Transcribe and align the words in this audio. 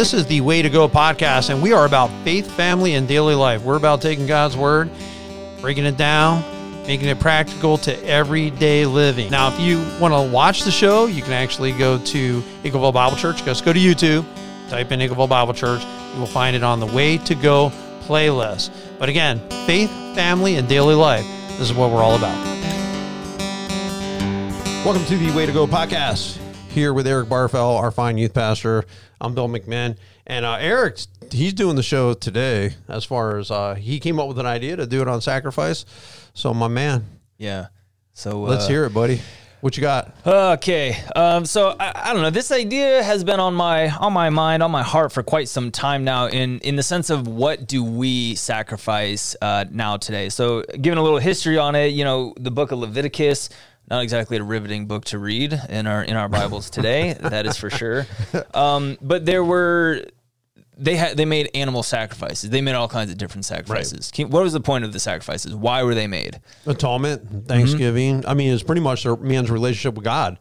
This 0.00 0.14
is 0.14 0.24
the 0.24 0.40
Way 0.40 0.62
to 0.62 0.70
Go 0.70 0.88
podcast, 0.88 1.50
and 1.50 1.60
we 1.60 1.74
are 1.74 1.84
about 1.84 2.08
faith, 2.24 2.50
family, 2.52 2.94
and 2.94 3.06
daily 3.06 3.34
life. 3.34 3.62
We're 3.62 3.76
about 3.76 4.00
taking 4.00 4.26
God's 4.26 4.56
word, 4.56 4.88
breaking 5.60 5.84
it 5.84 5.98
down, 5.98 6.42
making 6.86 7.08
it 7.08 7.20
practical 7.20 7.76
to 7.76 8.06
everyday 8.06 8.86
living. 8.86 9.30
Now, 9.30 9.52
if 9.52 9.60
you 9.60 9.76
want 10.00 10.14
to 10.14 10.34
watch 10.34 10.62
the 10.62 10.70
show, 10.70 11.04
you 11.04 11.20
can 11.20 11.34
actually 11.34 11.72
go 11.72 11.98
to 11.98 12.40
Eagleville 12.62 12.94
Bible 12.94 13.18
Church. 13.18 13.44
Just 13.44 13.62
go 13.62 13.74
to 13.74 13.78
YouTube, 13.78 14.24
type 14.70 14.90
in 14.90 15.00
Eagleville 15.00 15.28
Bible 15.28 15.52
Church. 15.52 15.84
You 16.14 16.20
will 16.20 16.26
find 16.26 16.56
it 16.56 16.62
on 16.62 16.80
the 16.80 16.86
Way 16.86 17.18
to 17.18 17.34
Go 17.34 17.70
playlist. 18.04 18.70
But 18.98 19.10
again, 19.10 19.38
faith, 19.66 19.90
family, 20.14 20.56
and 20.56 20.66
daily 20.66 20.94
life. 20.94 21.26
This 21.58 21.68
is 21.68 21.74
what 21.74 21.90
we're 21.90 22.02
all 22.02 22.16
about. 22.16 22.42
Welcome 24.82 25.04
to 25.04 25.18
the 25.18 25.30
Way 25.36 25.44
to 25.44 25.52
Go 25.52 25.66
podcast. 25.66 26.38
Here 26.70 26.94
with 26.94 27.08
Eric 27.08 27.28
Barfell, 27.28 27.80
our 27.80 27.90
fine 27.90 28.16
youth 28.16 28.32
pastor. 28.32 28.84
I'm 29.20 29.34
Bill 29.34 29.48
McMahon, 29.48 29.96
and 30.24 30.44
uh, 30.44 30.56
Eric, 30.60 31.00
he's 31.32 31.52
doing 31.52 31.74
the 31.74 31.82
show 31.82 32.14
today. 32.14 32.76
As 32.86 33.04
far 33.04 33.38
as 33.38 33.50
uh, 33.50 33.74
he 33.74 33.98
came 33.98 34.20
up 34.20 34.28
with 34.28 34.38
an 34.38 34.46
idea 34.46 34.76
to 34.76 34.86
do 34.86 35.02
it 35.02 35.08
on 35.08 35.20
sacrifice. 35.20 35.84
So, 36.32 36.54
my 36.54 36.68
man, 36.68 37.04
Yeah. 37.38 37.66
So 38.12 38.40
let's 38.40 38.66
uh, 38.66 38.68
hear 38.68 38.84
it, 38.84 38.94
buddy. 38.94 39.20
What 39.62 39.76
you 39.76 39.80
got? 39.82 40.14
Okay. 40.26 40.96
Um, 41.14 41.44
so 41.44 41.76
I, 41.78 41.92
I 41.94 42.12
don't 42.12 42.22
know. 42.22 42.30
This 42.30 42.50
idea 42.50 43.02
has 43.02 43.24
been 43.24 43.40
on 43.40 43.52
my 43.54 43.90
on 43.90 44.12
my 44.12 44.30
mind, 44.30 44.62
on 44.62 44.70
my 44.70 44.82
heart 44.82 45.12
for 45.12 45.22
quite 45.22 45.48
some 45.48 45.70
time 45.70 46.02
now. 46.02 46.28
In 46.28 46.60
in 46.60 46.76
the 46.76 46.82
sense 46.82 47.10
of 47.10 47.26
what 47.28 47.66
do 47.66 47.84
we 47.84 48.36
sacrifice 48.36 49.36
uh, 49.42 49.66
now 49.70 49.98
today? 49.98 50.30
So 50.30 50.62
giving 50.80 50.98
a 50.98 51.02
little 51.02 51.18
history 51.18 51.58
on 51.58 51.74
it, 51.74 51.88
you 51.88 52.04
know, 52.04 52.32
the 52.38 52.50
book 52.50 52.72
of 52.72 52.78
Leviticus. 52.78 53.50
Not 53.90 54.02
exactly 54.02 54.36
a 54.36 54.42
riveting 54.42 54.86
book 54.86 55.04
to 55.06 55.18
read 55.18 55.52
in 55.68 55.86
our 55.86 56.02
in 56.04 56.16
our 56.16 56.28
Bibles 56.28 56.70
today. 56.70 57.14
that 57.14 57.44
is 57.46 57.56
for 57.56 57.70
sure. 57.70 58.06
Um, 58.54 58.96
but 59.02 59.26
there 59.26 59.42
were 59.42 60.04
they 60.78 60.96
had 60.96 61.16
they 61.16 61.24
made 61.24 61.50
animal 61.54 61.82
sacrifices. 61.82 62.48
They 62.50 62.60
made 62.60 62.74
all 62.74 62.88
kinds 62.88 63.10
of 63.10 63.18
different 63.18 63.44
sacrifices. 63.44 64.10
Can- 64.12 64.30
What 64.30 64.42
was 64.44 64.52
the 64.52 64.60
point 64.60 64.84
of 64.84 64.92
the 64.92 65.00
sacrifices? 65.00 65.54
Why 65.54 65.82
were 65.82 65.94
they 65.94 66.06
made? 66.06 66.40
Atonement, 66.66 67.48
Thanksgiving. 67.48 68.24
I 68.26 68.34
mean, 68.34 68.52
it's 68.54 68.62
pretty 68.62 68.80
much 68.80 69.04
man's 69.04 69.50
relationship 69.50 69.94
with 69.94 70.04
God. 70.04 70.38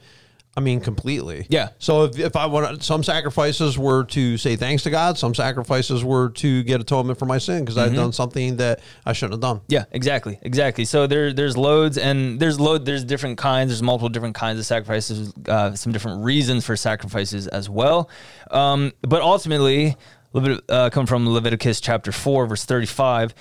I 0.59 0.61
mean, 0.61 0.81
completely. 0.81 1.45
Yeah. 1.47 1.69
So 1.77 2.03
if, 2.03 2.19
if 2.19 2.35
I 2.35 2.47
want, 2.47 2.83
some 2.83 3.01
sacrifices 3.01 3.77
were 3.77 4.03
to 4.03 4.37
say 4.37 4.57
thanks 4.57 4.83
to 4.83 4.89
God. 4.89 5.17
Some 5.17 5.33
sacrifices 5.33 6.03
were 6.03 6.31
to 6.31 6.63
get 6.63 6.81
atonement 6.81 7.17
for 7.17 7.25
my 7.25 7.37
sin 7.37 7.63
because 7.63 7.77
I've 7.77 7.95
done 7.95 8.11
something 8.11 8.57
that 8.57 8.81
I 9.05 9.13
shouldn't 9.13 9.35
have 9.35 9.39
done. 9.39 9.61
Yeah, 9.69 9.85
exactly, 9.93 10.37
exactly. 10.41 10.83
So 10.83 11.07
there, 11.07 11.31
there's 11.31 11.55
loads, 11.55 11.97
and 11.97 12.41
there's 12.41 12.59
load. 12.59 12.83
There's 12.83 13.05
different 13.05 13.37
kinds. 13.37 13.69
There's 13.69 13.81
multiple 13.81 14.09
different 14.09 14.35
kinds 14.35 14.59
of 14.59 14.65
sacrifices. 14.65 15.33
Uh, 15.47 15.75
some 15.75 15.93
different 15.93 16.25
reasons 16.25 16.65
for 16.65 16.75
sacrifices 16.75 17.47
as 17.47 17.69
well. 17.69 18.09
Um, 18.51 18.91
but 19.01 19.21
ultimately, 19.21 19.95
uh, 20.35 20.89
come 20.89 21.05
from 21.05 21.29
Leviticus 21.29 21.79
chapter 21.79 22.11
four, 22.11 22.47
verse 22.47 22.65
thirty-five. 22.65 23.33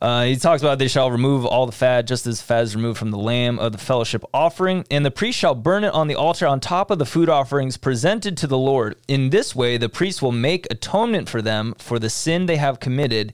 Uh, 0.00 0.24
he 0.24 0.36
talks 0.36 0.62
about 0.62 0.78
they 0.78 0.88
shall 0.88 1.10
remove 1.10 1.46
all 1.46 1.64
the 1.66 1.72
fat, 1.72 2.06
just 2.08 2.26
as 2.26 2.42
fat 2.42 2.64
is 2.64 2.74
removed 2.74 2.98
from 2.98 3.12
the 3.12 3.18
lamb 3.18 3.58
of 3.58 3.70
the 3.70 3.78
fellowship 3.78 4.24
offering, 4.34 4.84
and 4.90 5.06
the 5.06 5.10
priest 5.10 5.38
shall 5.38 5.54
burn 5.54 5.84
it 5.84 5.94
on 5.94 6.08
the 6.08 6.14
altar 6.16 6.46
on 6.46 6.58
top 6.58 6.90
of 6.90 6.98
the 6.98 7.06
food 7.06 7.28
offerings 7.28 7.76
presented 7.76 8.36
to 8.38 8.48
the 8.48 8.58
Lord. 8.58 8.96
In 9.06 9.30
this 9.30 9.54
way, 9.54 9.76
the 9.76 9.88
priest 9.88 10.20
will 10.20 10.32
make 10.32 10.66
atonement 10.70 11.28
for 11.28 11.40
them 11.40 11.74
for 11.78 12.00
the 12.00 12.10
sin 12.10 12.46
they 12.46 12.56
have 12.56 12.80
committed, 12.80 13.32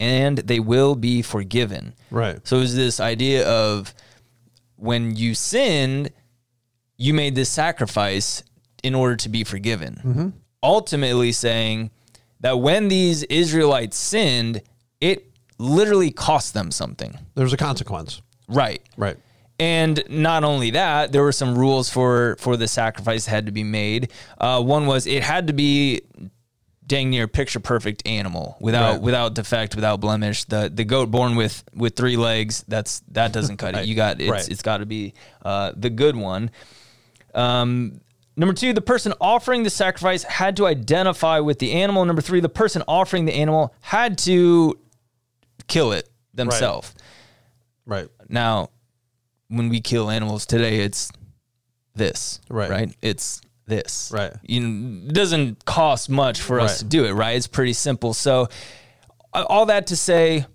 and 0.00 0.38
they 0.38 0.60
will 0.60 0.94
be 0.94 1.20
forgiven. 1.20 1.94
Right. 2.10 2.38
So 2.46 2.60
is 2.60 2.74
this 2.74 2.98
idea 2.98 3.46
of 3.46 3.92
when 4.76 5.16
you 5.16 5.34
sinned, 5.34 6.12
you 6.96 7.12
made 7.12 7.34
this 7.34 7.50
sacrifice 7.50 8.42
in 8.82 8.94
order 8.94 9.16
to 9.16 9.28
be 9.28 9.44
forgiven. 9.44 10.32
Ultimately 10.62 11.32
saying 11.32 11.90
that 12.40 12.58
when 12.58 12.88
these 12.88 13.22
Israelites 13.24 13.96
sinned, 13.96 14.62
it 15.00 15.32
literally 15.58 16.10
cost 16.10 16.54
them 16.54 16.70
something. 16.70 17.18
There's 17.34 17.52
a 17.52 17.56
consequence. 17.56 18.22
Right. 18.48 18.82
Right. 18.96 19.16
And 19.58 20.02
not 20.10 20.44
only 20.44 20.70
that, 20.72 21.12
there 21.12 21.22
were 21.22 21.32
some 21.32 21.56
rules 21.56 21.88
for 21.88 22.36
for 22.38 22.56
the 22.56 22.68
sacrifice 22.68 23.24
that 23.24 23.30
had 23.30 23.46
to 23.46 23.52
be 23.52 23.64
made. 23.64 24.12
Uh, 24.38 24.62
one 24.62 24.86
was 24.86 25.06
it 25.06 25.22
had 25.22 25.46
to 25.46 25.52
be 25.54 26.02
dang 26.86 27.10
near 27.10 27.26
picture 27.26 27.58
perfect 27.58 28.06
animal 28.06 28.56
without 28.60 28.92
Right. 28.92 29.00
without 29.02 29.34
defect, 29.34 29.74
without 29.74 29.98
blemish. 30.00 30.44
The 30.44 30.70
the 30.72 30.84
goat 30.84 31.10
born 31.10 31.36
with 31.36 31.64
with 31.74 31.96
three 31.96 32.16
legs 32.18 32.64
that's 32.68 33.00
that 33.12 33.32
doesn't 33.32 33.56
cut 33.56 33.74
it. 33.74 33.86
You 33.86 33.94
got 33.94 34.20
it's 34.20 34.30
Right. 34.30 34.48
it's 34.48 34.62
got 34.62 34.78
to 34.78 34.86
be 34.86 35.14
uh, 35.42 35.72
the 35.74 35.88
good 35.90 36.16
one. 36.16 36.50
Um, 37.34 38.00
number 38.36 38.54
two, 38.54 38.72
the 38.72 38.80
person 38.82 39.14
offering 39.20 39.62
the 39.62 39.70
sacrifice 39.70 40.22
had 40.22 40.56
to 40.58 40.66
identify 40.66 41.40
with 41.40 41.58
the 41.58 41.72
animal. 41.72 42.04
Number 42.04 42.22
three, 42.22 42.40
the 42.40 42.48
person 42.48 42.82
offering 42.86 43.24
the 43.24 43.34
animal 43.34 43.74
had 43.80 44.18
to 44.18 44.78
kill 45.68 45.92
it 45.92 46.08
themselves. 46.34 46.94
Right. 47.84 48.08
Now, 48.28 48.70
when 49.48 49.68
we 49.68 49.80
kill 49.80 50.10
animals 50.10 50.46
today, 50.46 50.80
it's 50.80 51.10
this, 51.94 52.40
Right. 52.50 52.70
Right? 52.70 52.96
It's 53.02 53.40
this, 53.66 54.10
Right. 54.12 54.32
You 54.42 54.60
know, 54.60 55.06
it 55.08 55.14
doesn't 55.14 55.64
cost 55.64 56.08
much 56.10 56.40
for 56.40 56.60
us 56.60 56.72
Right. 56.72 56.78
to 56.78 56.84
do 56.84 57.04
it, 57.04 57.12
right? 57.12 57.36
It's 57.36 57.46
pretty 57.46 57.72
simple. 57.72 58.12
So, 58.14 58.48
all 59.32 59.66
that 59.66 59.86
to 59.88 59.96
say, 59.96 60.46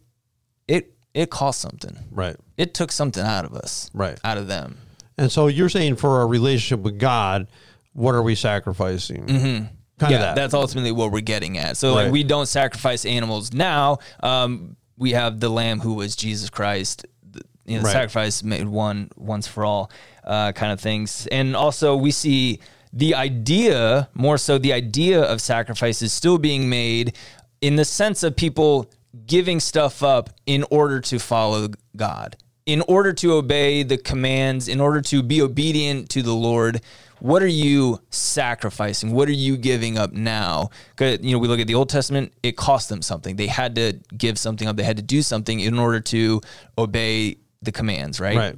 it 0.68 0.94
it 1.14 1.30
cost 1.30 1.60
something. 1.62 1.98
Right. 2.10 2.36
It 2.58 2.74
took 2.74 2.92
something 2.92 3.24
out 3.24 3.44
of 3.46 3.54
us, 3.54 3.90
Right. 3.94 4.18
Out 4.24 4.38
of 4.38 4.48
them. 4.48 4.78
And 5.18 5.32
so 5.32 5.48
you're 5.48 5.70
saying 5.70 5.98
for 5.98 6.20
our 6.22 6.28
relationship 6.28 6.80
with 6.84 6.98
God, 6.98 7.48
what 7.94 8.16
are 8.16 8.22
we 8.24 8.34
sacrificing? 8.36 9.26
Mm-hmm. 9.26 9.66
Kind 10.00 10.12
yeah, 10.12 10.16
of 10.16 10.22
that. 10.22 10.36
that's 10.36 10.54
ultimately 10.54 10.92
what 10.94 11.12
we're 11.12 11.20
getting 11.22 11.58
at. 11.58 11.76
So, 11.78 11.94
Right. 11.96 12.04
like, 12.06 12.12
we 12.14 12.24
don't 12.24 12.48
sacrifice 12.48 13.06
animals 13.06 13.52
now. 13.54 13.98
Um, 14.24 14.78
we 15.02 15.14
have 15.14 15.40
the 15.40 15.50
Lamb 15.50 15.80
who 15.80 15.96
was 15.96 16.16
Jesus 16.16 16.52
Christ. 16.52 17.06
The, 17.32 17.42
you 17.66 17.76
know, 17.76 17.80
the 17.82 17.86
Right. 17.86 17.92
sacrifice 17.92 18.44
made 18.44 18.68
one 18.68 19.10
once 19.18 19.48
for 19.48 19.66
all, 19.66 19.90
uh, 20.24 20.52
kind 20.52 20.72
of 20.72 20.80
things. 20.80 21.28
And 21.32 21.56
also, 21.56 21.96
we 21.96 22.12
see 22.12 22.60
the 22.94 23.16
idea 23.16 24.10
more 24.14 24.38
so 24.38 24.60
the 24.60 24.72
idea 24.74 25.20
of 25.20 25.42
sacrifice 25.42 26.04
is 26.04 26.14
still 26.14 26.38
being 26.38 26.70
made 26.70 27.16
in 27.62 27.78
the 27.78 27.86
sense 27.86 28.22
of 28.22 28.36
people 28.36 28.92
giving 29.26 29.60
stuff 29.60 30.04
up 30.04 30.30
in 30.46 30.64
order 30.70 31.00
to 31.02 31.18
follow 31.18 31.70
God, 31.96 32.38
in 32.72 32.82
order 32.88 33.12
to 33.12 33.34
obey 33.34 33.84
the 33.84 33.98
commands, 33.98 34.70
in 34.70 34.80
order 34.80 35.02
to 35.02 35.22
be 35.22 35.42
obedient 35.42 36.08
to 36.08 36.22
the 36.22 36.34
Lord. 36.34 36.80
What 37.20 37.44
are 37.44 37.48
you 37.48 38.00
sacrificing? 38.10 39.12
What 39.12 39.28
are 39.28 39.34
you 39.34 39.58
giving 39.58 39.98
up 39.98 40.14
now? 40.14 40.70
'Cause, 40.96 41.20
you 41.22 41.34
know, 41.34 41.38
we 41.38 41.50
look 41.50 41.60
at 41.60 41.68
the 41.68 41.76
Old 41.76 41.90
Testament, 41.90 42.32
it 42.42 42.56
cost 42.56 42.88
them 42.88 43.02
something. 43.02 43.36
They 43.36 43.48
had 43.48 43.76
to 43.76 44.00
give 44.18 44.40
something 44.40 44.70
up. 44.70 44.78
They 44.78 44.84
had 44.84 44.96
to 44.96 45.04
do 45.04 45.22
something 45.22 45.60
in 45.60 45.78
order 45.78 46.00
to 46.00 46.42
obey 46.78 47.36
the 47.62 47.74
commands, 47.74 48.22
right? 48.22 48.38
Right. 48.38 48.56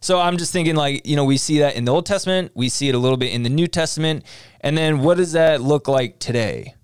So 0.00 0.20
I'm 0.20 0.36
just 0.36 0.52
thinking, 0.52 0.76
like, 0.76 1.06
you 1.06 1.16
know, 1.16 1.24
we 1.24 1.38
see 1.38 1.60
that 1.60 1.76
in 1.76 1.86
the 1.86 1.92
Old 1.92 2.04
Testament, 2.04 2.52
we 2.54 2.68
see 2.68 2.90
it 2.90 2.94
a 2.94 2.98
little 2.98 3.16
bit 3.16 3.32
in 3.32 3.42
the 3.42 3.48
New 3.48 3.66
Testament. 3.66 4.22
And 4.60 4.76
then 4.76 5.00
what 5.00 5.16
does 5.16 5.32
that 5.32 5.62
look 5.62 5.88
like 5.88 6.18
today? 6.18 6.74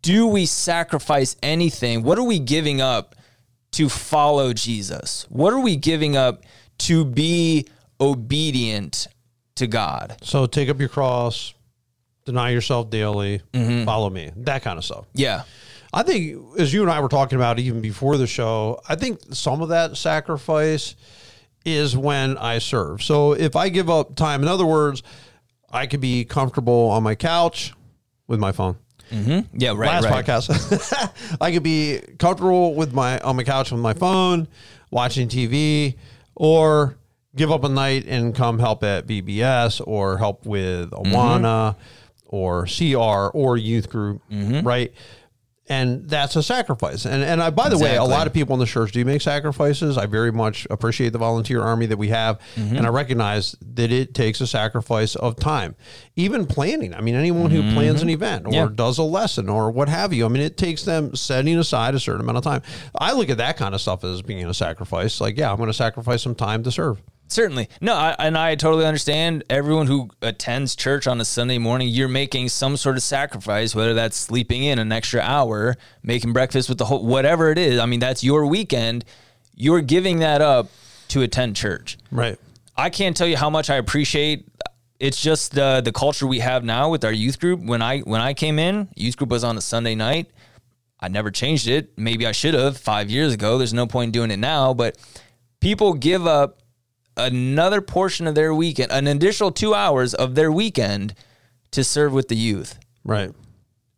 Do 0.00 0.28
we 0.28 0.46
sacrifice 0.46 1.34
anything? 1.42 2.04
What 2.04 2.16
are 2.16 2.24
we 2.24 2.38
giving 2.38 2.80
up 2.80 3.16
to 3.72 3.88
follow 3.88 4.52
Jesus? 4.52 5.26
What 5.28 5.52
are 5.52 5.60
we 5.60 5.76
giving 5.76 6.16
up 6.16 6.44
to 6.78 7.04
be 7.04 7.66
obedient 8.00 9.06
to 9.56 9.66
God? 9.66 10.16
So 10.22 10.46
take 10.46 10.68
up 10.68 10.78
your 10.80 10.88
cross, 10.88 11.54
deny 12.24 12.50
yourself 12.50 12.90
daily, 12.90 13.42
Mm-hmm. 13.52 13.84
follow 13.84 14.10
me, 14.10 14.30
that 14.36 14.62
kind 14.62 14.78
of 14.78 14.84
stuff. 14.84 15.06
Yeah. 15.14 15.42
I 15.94 16.02
think, 16.02 16.38
as 16.58 16.72
you 16.72 16.80
and 16.82 16.90
I 16.90 17.00
were 17.00 17.08
talking 17.08 17.36
about 17.36 17.58
even 17.58 17.82
before 17.82 18.16
the 18.16 18.26
show, 18.26 18.80
I 18.88 18.94
think 18.96 19.20
some 19.32 19.60
of 19.60 19.68
that 19.68 19.96
sacrifice 19.98 20.96
is 21.66 21.94
when 21.96 22.38
I 22.38 22.58
serve. 22.60 23.02
So 23.02 23.32
if 23.32 23.56
I 23.56 23.68
give 23.68 23.90
up 23.90 24.16
time, 24.16 24.40
in 24.42 24.48
other 24.48 24.64
words, 24.66 25.02
I 25.70 25.86
could 25.86 26.00
be 26.00 26.24
comfortable 26.24 26.88
on 26.90 27.02
my 27.02 27.14
couch 27.14 27.72
with 28.26 28.40
my 28.40 28.52
phone. 28.52 28.76
Mm-hmm. 29.10 29.56
Yeah, 29.58 29.70
right. 29.70 30.02
Last 30.02 30.04
right. 30.04 30.24
podcast, 30.24 31.36
I 31.40 31.52
could 31.52 31.62
be 31.62 32.00
comfortable 32.18 32.74
with 32.74 32.92
my 32.92 33.18
on 33.20 33.36
my 33.36 33.44
couch 33.44 33.70
with 33.70 33.80
my 33.80 33.94
phone, 33.94 34.48
watching 34.90 35.28
TV, 35.28 35.96
or 36.34 36.96
give 37.36 37.50
up 37.50 37.64
a 37.64 37.68
night 37.68 38.06
and 38.06 38.34
come 38.34 38.58
help 38.58 38.82
at 38.84 39.06
VBS 39.06 39.82
or 39.86 40.18
help 40.18 40.46
with 40.46 40.90
mm-hmm. 40.90 41.14
Awana 41.14 41.76
or 42.26 42.66
CR 42.66 43.36
or 43.36 43.56
youth 43.56 43.90
group, 43.90 44.22
mm-hmm. 44.30 44.66
right? 44.66 44.92
And 45.72 46.06
that's 46.06 46.36
a 46.36 46.42
sacrifice. 46.42 47.06
And 47.06 47.22
and 47.22 47.42
I, 47.42 47.48
by 47.48 47.70
the 47.70 47.78
way, 47.78 47.96
a 47.96 48.04
lot 48.04 48.26
of 48.26 48.34
people 48.34 48.52
in 48.52 48.60
the 48.60 48.66
church 48.66 48.92
do 48.92 49.02
make 49.06 49.22
sacrifices. 49.22 49.96
I 49.96 50.04
very 50.04 50.30
much 50.30 50.66
appreciate 50.68 51.14
the 51.14 51.18
volunteer 51.18 51.62
army 51.62 51.86
that 51.86 51.96
we 51.96 52.08
have, 52.08 52.38
mm-hmm. 52.56 52.76
and 52.76 52.86
I 52.86 52.90
recognize 52.90 53.56
that 53.74 53.90
it 53.90 54.12
takes 54.12 54.42
a 54.42 54.46
sacrifice 54.46 55.16
of 55.16 55.36
time, 55.36 55.74
even 56.14 56.46
planning. 56.46 56.94
I 56.94 57.00
mean, 57.00 57.14
anyone 57.14 57.50
who 57.50 57.62
mm-hmm. 57.62 57.74
plans 57.74 58.02
an 58.02 58.10
event 58.10 58.46
or 58.46 58.52
Yeah. 58.52 58.68
does 58.74 58.98
a 58.98 59.02
lesson 59.02 59.48
or 59.48 59.70
what 59.70 59.88
have 59.88 60.12
you. 60.12 60.26
I 60.26 60.28
mean, 60.28 60.42
it 60.42 60.58
takes 60.58 60.82
them 60.82 61.16
setting 61.16 61.58
aside 61.58 61.94
a 61.94 62.00
certain 62.00 62.20
amount 62.20 62.38
of 62.38 62.44
time. 62.44 62.62
I 62.94 63.12
look 63.12 63.30
at 63.30 63.38
that 63.38 63.56
kind 63.56 63.74
of 63.74 63.80
stuff 63.80 64.04
as 64.04 64.20
being 64.20 64.44
a 64.44 64.54
sacrifice. 64.54 65.20
Like, 65.22 65.38
yeah, 65.38 65.50
I'm 65.50 65.56
going 65.56 65.68
to 65.68 65.74
sacrifice 65.74 66.22
some 66.22 66.34
time 66.34 66.62
to 66.64 66.70
serve. 66.70 67.00
Certainly. 67.32 67.70
No, 67.80 67.94
I, 67.94 68.14
and 68.18 68.36
I 68.36 68.54
totally 68.56 68.84
understand 68.84 69.44
everyone 69.48 69.86
who 69.86 70.10
attends 70.20 70.76
church 70.76 71.06
on 71.06 71.18
a 71.18 71.24
Sunday 71.24 71.56
morning, 71.56 71.88
you're 71.88 72.06
making 72.06 72.50
some 72.50 72.76
sort 72.76 72.96
of 72.96 73.02
sacrifice, 73.02 73.74
whether 73.74 73.94
that's 73.94 74.18
sleeping 74.18 74.64
in 74.64 74.78
an 74.78 74.92
extra 74.92 75.22
hour, 75.22 75.76
making 76.02 76.34
breakfast 76.34 76.68
with 76.68 76.76
the 76.76 76.84
whole, 76.84 77.04
whatever 77.04 77.50
it 77.50 77.56
is. 77.56 77.80
I 77.80 77.86
mean, 77.86 78.00
that's 78.00 78.22
your 78.22 78.44
weekend. 78.46 79.06
You're 79.54 79.80
giving 79.80 80.18
that 80.18 80.42
up 80.42 80.68
to 81.08 81.22
attend 81.22 81.56
church. 81.56 81.96
Right. 82.10 82.38
I 82.76 82.90
can't 82.90 83.16
tell 83.16 83.26
you 83.26 83.38
how 83.38 83.48
much 83.48 83.70
I 83.70 83.76
appreciate. 83.76 84.46
It's 85.00 85.20
just 85.20 85.54
the 85.54 85.80
the 85.82 85.92
culture 85.92 86.26
we 86.26 86.38
have 86.40 86.64
now 86.64 86.90
with 86.90 87.04
our 87.04 87.12
youth 87.12 87.40
group. 87.40 87.60
When 87.60 87.80
I 87.82 88.00
when 88.00 88.20
I 88.20 88.34
came 88.34 88.58
in, 88.58 88.88
youth 88.94 89.16
group 89.16 89.30
was 89.30 89.42
on 89.42 89.56
a 89.56 89.60
Sunday 89.60 89.94
night. 89.94 90.30
I 91.00 91.08
never 91.08 91.30
changed 91.30 91.66
it. 91.66 91.92
Maybe 91.96 92.26
I 92.26 92.32
should 92.32 92.54
have 92.54 92.76
five 92.76 93.10
years 93.10 93.32
ago. 93.32 93.58
There's 93.58 93.74
no 93.74 93.86
point 93.86 94.08
in 94.08 94.12
doing 94.12 94.30
it 94.30 94.38
now. 94.38 94.74
But 94.74 94.96
people 95.60 95.94
give 95.94 96.26
up 96.26 96.61
another 97.16 97.80
portion 97.80 98.26
of 98.26 98.34
their 98.34 98.54
weekend, 98.54 98.92
an 98.92 99.06
additional 99.06 99.50
two 99.50 99.74
hours 99.74 100.14
of 100.14 100.34
their 100.34 100.50
weekend 100.50 101.14
to 101.72 101.84
serve 101.84 102.12
with 102.12 102.28
the 102.28 102.36
youth. 102.36 102.78
Right. 103.04 103.32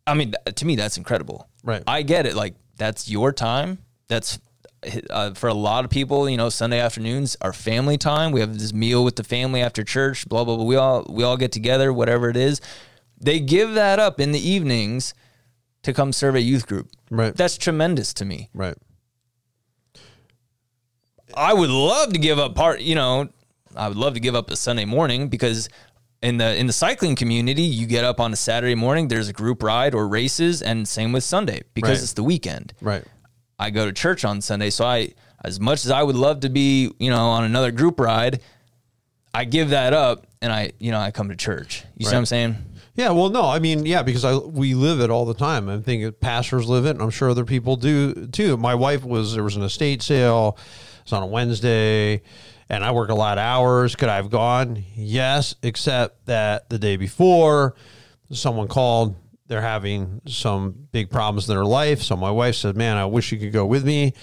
I 0.07 0.13
mean, 0.13 0.33
to 0.53 0.65
me, 0.65 0.75
that's 0.75 0.97
incredible. 0.97 1.47
Right. 1.63 1.83
I 1.87 2.01
get 2.01 2.25
it. 2.25 2.35
Like, 2.35 2.55
that's 2.77 3.09
your 3.09 3.31
time. 3.31 3.79
That's 4.07 4.39
uh, 5.09 5.33
for 5.33 5.47
a 5.47 5.53
lot 5.53 5.83
of 5.83 5.89
people, 5.89 6.29
you 6.29 6.37
know, 6.37 6.49
Sunday 6.49 6.79
afternoons 6.79 7.35
are 7.41 7.53
family 7.53 7.97
time. 7.97 8.31
We 8.31 8.39
have 8.39 8.57
this 8.57 8.73
meal 8.73 9.03
with 9.03 9.15
the 9.15 9.23
family 9.23 9.61
after 9.61 9.83
church, 9.83 10.27
blah, 10.29 10.43
blah, 10.43 10.57
blah. 10.57 10.65
We 10.65 10.75
all, 10.75 11.05
we 11.09 11.23
all 11.23 11.37
get 11.37 11.51
together, 11.51 11.91
whatever 11.91 12.29
it 12.29 12.37
is. 12.37 12.61
They 13.19 13.39
give 13.39 13.73
that 13.73 13.97
up 13.97 14.19
in 14.19 14.31
the 14.31 14.39
evenings 14.39 15.13
to 15.83 15.93
come 15.93 16.13
serve 16.13 16.35
a 16.35 16.41
youth 16.41 16.67
group. 16.67 16.89
Right. 17.09 17.35
That's 17.35 17.57
tremendous 17.57 18.13
to 18.15 18.25
me. 18.25 18.49
Right. 18.53 18.75
I 21.37 21.53
would 21.53 21.69
love 21.69 22.13
to 22.13 22.19
give 22.19 22.39
up 22.39 22.55
part, 22.55 22.81
you 22.81 22.95
know, 22.95 23.29
I 23.75 23.87
would 23.87 23.97
love 23.97 24.13
to 24.13 24.19
give 24.19 24.35
up 24.35 24.49
a 24.51 24.55
Sunday 24.55 24.85
morning 24.85 25.27
because 25.27 25.69
in 26.21 26.37
the 26.37 26.55
in 26.55 26.65
the 26.67 26.73
cycling 26.73 27.15
community, 27.15 27.61
you 27.63 27.85
get 27.87 28.03
up 28.05 28.19
on 28.19 28.31
a 28.33 28.35
Saturday 28.35 28.75
morning, 28.75 29.07
there's 29.09 29.27
a 29.29 29.33
group 29.33 29.61
ride 29.61 29.93
or 29.93 30.07
races, 30.07 30.61
and 30.61 30.87
same 30.87 31.11
with 31.11 31.23
Sunday 31.23 31.63
because 31.73 31.89
Right. 31.97 32.03
it's 32.03 32.13
the 32.13 32.23
weekend. 32.23 32.73
Right. 32.81 33.03
I 33.59 33.69
go 33.69 33.85
to 33.85 33.93
church 33.93 34.25
on 34.25 34.41
Sunday, 34.41 34.69
so 34.69 34.85
I 34.85 35.13
as 35.43 35.59
much 35.59 35.85
as 35.85 35.91
I 35.91 36.01
would 36.01 36.15
love 36.15 36.39
to 36.41 36.49
be, 36.49 36.91
you 36.99 37.09
know, 37.11 37.27
on 37.27 37.43
another 37.43 37.71
group 37.71 37.99
ride, 37.99 38.41
I 39.33 39.45
give 39.45 39.69
that 39.69 39.93
up 39.93 40.25
and 40.41 40.51
I, 40.51 40.71
you 40.79 40.91
know, 40.91 40.99
I 40.99 41.11
come 41.11 41.29
to 41.29 41.35
church. 41.35 41.83
You 41.97 42.05
see 42.05 42.13
what 42.13 42.19
I'm 42.19 42.25
saying? 42.25 42.55
Yeah, 42.95 43.11
well, 43.11 43.29
no, 43.29 43.43
I 43.43 43.59
mean, 43.59 43.85
yeah, 43.85 44.01
because 44.03 44.23
I 44.23 44.35
we 44.37 44.73
live 44.73 45.01
it 45.01 45.09
all 45.09 45.25
the 45.25 45.33
time. 45.33 45.67
I 45.67 45.79
think 45.81 46.19
pastors 46.21 46.67
live 46.69 46.85
it, 46.85 46.91
and 46.91 47.01
I'm 47.01 47.09
sure 47.09 47.29
other 47.29 47.43
people 47.45 47.75
do 47.75 48.27
too. 48.27 48.55
My 48.55 48.73
wife 48.73 49.03
was 49.03 49.33
there 49.33 49.43
was 49.43 49.57
an 49.57 49.63
estate 49.63 50.01
sale. 50.01 50.57
It's 51.05 51.13
on 51.13 51.21
a 51.21 51.27
Wednesday, 51.27 52.23
and 52.67 52.83
I 52.83 52.89
work 52.91 53.09
a 53.09 53.13
lot 53.15 53.37
of 53.37 53.43
hours. 53.43 53.95
Could 53.95 54.09
I 54.09 54.15
have 54.15 54.31
gone? 54.31 54.83
Yes, 54.95 55.53
except 55.61 56.25
that 56.25 56.67
the 56.71 56.79
day 56.79 56.97
before, 56.97 57.75
someone 58.31 58.67
called. 58.67 59.15
They're 59.47 59.61
having 59.61 60.21
some 60.27 60.87
big 60.91 61.11
problems 61.11 61.47
in 61.47 61.53
their 61.55 61.63
life. 61.63 62.01
So 62.01 62.15
my 62.15 62.31
wife 62.31 62.55
said, 62.55 62.75
"Man, 62.75 62.97
I 62.97 63.05
wish 63.05 63.31
you 63.31 63.37
could 63.37 63.53
go 63.53 63.67
with 63.67 63.85
me." 63.85 64.13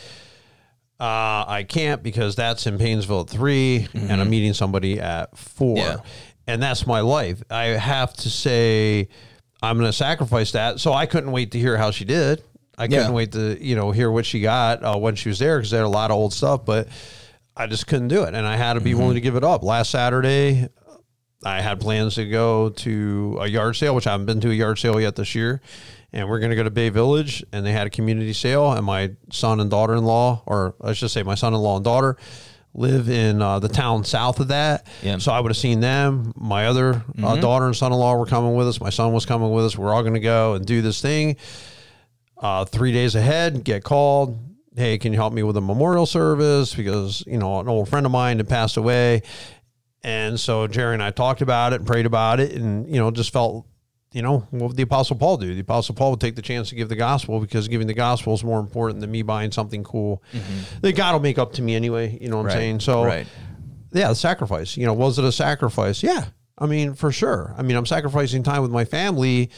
Uh, 0.99 1.44
I 1.46 1.64
can't 1.69 2.02
because 2.02 2.34
that's 2.34 2.67
in 2.67 2.79
Painesville 2.79 3.23
at 3.23 3.29
3 3.31 3.88
and 3.94 4.20
I'm 4.20 4.31
meeting 4.31 4.52
somebody 4.55 5.00
at 5.00 5.37
four, 5.37 5.76
Yeah. 5.76 5.96
and 6.46 6.62
that's 6.62 6.87
my 6.87 7.00
life. 7.00 7.43
I 7.50 7.64
have 7.67 8.12
to 8.14 8.31
say 8.31 9.08
I'm 9.62 9.79
going 9.79 9.88
to 9.88 9.93
sacrifice 9.96 10.52
that. 10.52 10.79
So 10.81 10.93
I 10.93 11.06
couldn't 11.06 11.31
wait 11.32 11.52
to 11.52 11.58
hear 11.58 11.76
how 11.76 11.90
she 11.93 12.05
did. 12.05 12.43
I 12.82 12.87
couldn't 12.88 13.05
Yeah. 13.06 13.11
wait 13.11 13.32
to 13.32 13.56
you 13.64 13.76
know 13.76 13.90
hear 13.90 14.11
what 14.11 14.26
she 14.26 14.40
got 14.40 14.82
uh, 14.84 14.96
when 14.96 15.14
she 15.14 15.29
was 15.29 15.38
there 15.38 15.58
because 15.58 15.70
they 15.70 15.76
had 15.79 15.87
a 15.87 15.88
lot 15.88 16.11
of 16.11 16.17
old 16.17 16.32
stuff, 16.32 16.64
but 16.64 16.88
I 17.56 17.67
just 17.67 17.87
couldn't 17.87 18.08
do 18.08 18.23
it, 18.25 18.34
and 18.34 18.46
I 18.46 18.56
had 18.56 18.75
to 18.75 18.81
be 18.81 18.94
willing 18.94 19.14
to 19.14 19.20
give 19.20 19.37
it 19.37 19.44
up. 19.44 19.62
Last 19.62 19.90
Saturday, 19.90 20.69
I 21.44 21.61
had 21.61 21.81
plans 21.81 22.14
to 22.14 22.29
go 22.29 22.70
to 22.70 23.38
a 23.40 23.46
yard 23.46 23.76
sale, 23.76 23.94
which 23.94 24.06
I 24.06 24.12
haven't 24.12 24.26
been 24.26 24.40
to 24.40 24.50
a 24.50 24.55
yard 24.55 24.79
sale 24.79 25.00
yet 25.00 25.17
this 25.17 25.34
year. 25.34 25.61
And 26.14 26.29
we're 26.29 26.40
going 26.40 26.50
to 26.50 26.56
go 26.56 26.62
to 26.62 26.70
Bay 26.70 26.90
Village, 26.90 27.43
and 27.52 27.64
they 27.64 27.73
had 27.73 27.87
a 27.87 27.90
community 27.90 28.34
sale. 28.34 28.70
And 28.73 28.84
my 28.84 29.12
son 29.31 29.61
and 29.61 29.70
daughter 29.70 29.94
in 29.94 30.05
law, 30.05 30.43
or 30.46 30.75
I 30.82 30.93
should 30.93 31.11
say, 31.11 31.23
my 31.23 31.34
son 31.34 31.55
in 31.55 31.61
law 31.61 31.76
and 31.76 31.84
daughter, 31.84 32.19
live 32.75 33.08
in 33.08 33.40
uh, 33.43 33.58
the 33.61 33.69
town 33.69 34.05
south 34.05 34.38
of 34.38 34.49
that. 34.49 34.87
Yeah. 35.02 35.17
So 35.19 35.32
I 35.32 35.40
would 35.40 35.50
have 35.50 35.56
seen 35.56 35.81
them. 35.81 36.32
My 36.37 36.67
other 36.67 37.02
uh, 37.23 37.37
daughter 37.37 37.64
and 37.67 37.75
son 37.75 37.93
in 37.93 37.99
law 37.99 38.14
were 38.17 38.26
coming 38.26 38.55
with 38.55 38.69
us. 38.69 38.79
My 38.81 38.90
son 38.90 39.12
was 39.14 39.25
coming 39.26 39.50
with 39.52 39.64
us. 39.64 39.76
We're 39.76 39.93
all 39.93 40.02
going 40.02 40.14
to 40.14 40.20
go 40.20 40.52
and 40.55 40.64
do 40.67 40.81
this 40.82 41.00
thing. 41.00 41.37
Uh, 42.43 42.65
three 42.65 42.93
days 42.93 43.15
ahead, 43.15 43.62
get 43.62 43.85
called. 43.85 44.37
Hey, 44.75 44.99
can 44.99 45.12
you 45.12 45.19
help 45.19 45.33
me 45.33 45.44
with 45.44 45.56
a 45.56 45.61
memorial 45.61 46.06
service? 46.06 46.75
Because, 46.75 47.23
you 47.27 47.39
know, 47.39 47.61
an 47.61 47.69
old 47.69 47.89
friend 47.89 48.05
of 48.05 48.11
mine 48.11 48.39
had 48.39 48.49
passed 48.49 48.77
away. 48.77 49.23
And 50.03 50.41
so 50.41 50.67
Jerry 50.67 50.94
and 50.94 51.03
I 51.03 51.12
talked 51.12 51.41
about 51.41 51.73
it 51.73 51.77
and 51.77 51.87
prayed 51.87 52.06
about 52.06 52.41
it 52.41 52.53
and, 52.53 52.89
you 52.89 52.97
know, 52.97 53.12
just 53.12 53.33
felt, 53.33 53.65
you 54.12 54.23
know, 54.23 54.41
what 54.50 54.69
would 54.69 54.77
the 54.77 54.83
Apostle 54.83 55.15
Paul 55.15 55.37
do? 55.37 55.55
The 55.55 55.61
Apostle 55.61 55.94
Paul 55.94 56.11
would 56.11 56.21
take 56.21 56.35
the 56.35 56.43
chance 56.43 56.71
to 56.71 56.75
give 56.75 56.89
the 56.89 56.97
gospel 56.97 57.39
because 57.39 57.69
giving 57.69 57.87
the 57.87 57.94
gospel 57.94 58.35
is 58.35 58.43
more 58.43 58.59
important 58.59 59.00
than 59.00 59.12
me 59.12 59.23
buying 59.23 59.53
something 59.53 59.85
cool 59.85 60.21
that 60.81 60.97
God 60.97 61.12
will 61.12 61.21
make 61.21 61.39
up 61.39 61.53
to 61.53 61.62
me 61.62 61.77
anyway. 61.77 62.19
You 62.21 62.29
know 62.29 62.39
what 62.39 62.47
I'm 62.47 62.53
saying? 62.53 62.81
So, 62.81 63.05
right. 63.05 63.27
yeah, 63.93 64.09
the 64.09 64.15
sacrifice. 64.17 64.77
You 64.77 64.87
know, 64.87 64.94
was 64.94 65.17
it 65.19 65.25
a 65.25 65.31
sacrifice? 65.31 66.03
Yeah. 66.03 66.25
I 66.59 66.67
mean, 66.67 66.94
for 66.94 67.12
sure. 67.12 67.55
I 67.56 67.62
mean, 67.62 67.77
I'm 67.77 67.87
sacrificing 67.87 68.43
time 68.43 68.62
with 68.62 68.73
my 68.73 68.85
family 68.85 69.50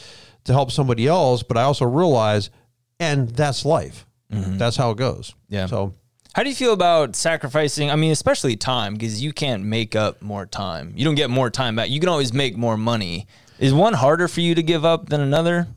to 0.43 0.53
help 0.53 0.71
somebody 0.71 1.07
else, 1.07 1.41
but 1.41 1.57
I 1.57 1.63
also 1.63 1.85
realize, 1.85 2.51
and 2.99 3.29
that's 3.29 3.65
life. 3.65 4.05
Mm-hmm. 4.31 4.57
That's 4.57 4.77
how 4.77 4.91
it 4.91 4.97
goes. 4.97 5.35
Yeah. 5.49 5.67
So, 5.67 5.93
How 6.33 6.43
do 6.43 6.49
you 6.49 6.55
feel 6.55 6.73
about 6.73 7.15
sacrificing? 7.15 7.91
I 7.91 7.95
mean, 7.95 8.11
especially 8.11 8.55
time, 8.55 8.93
because 8.93 9.23
you 9.23 9.33
can't 9.33 9.63
make 9.63 9.95
up 9.95 10.21
more 10.21 10.45
time. 10.45 10.93
You 10.95 11.05
don't 11.05 11.15
get 11.15 11.29
more 11.29 11.49
time 11.49 11.75
back. 11.75 11.89
You 11.89 11.99
can 11.99 12.09
always 12.09 12.33
make 12.33 12.57
more 12.57 12.77
money. 12.77 13.27
Is 13.59 13.73
one 13.73 13.93
harder 13.93 14.27
for 14.27 14.41
you 14.41 14.55
to 14.55 14.63
give 14.63 14.83
up 14.83 15.09
than 15.09 15.21
another? 15.21 15.67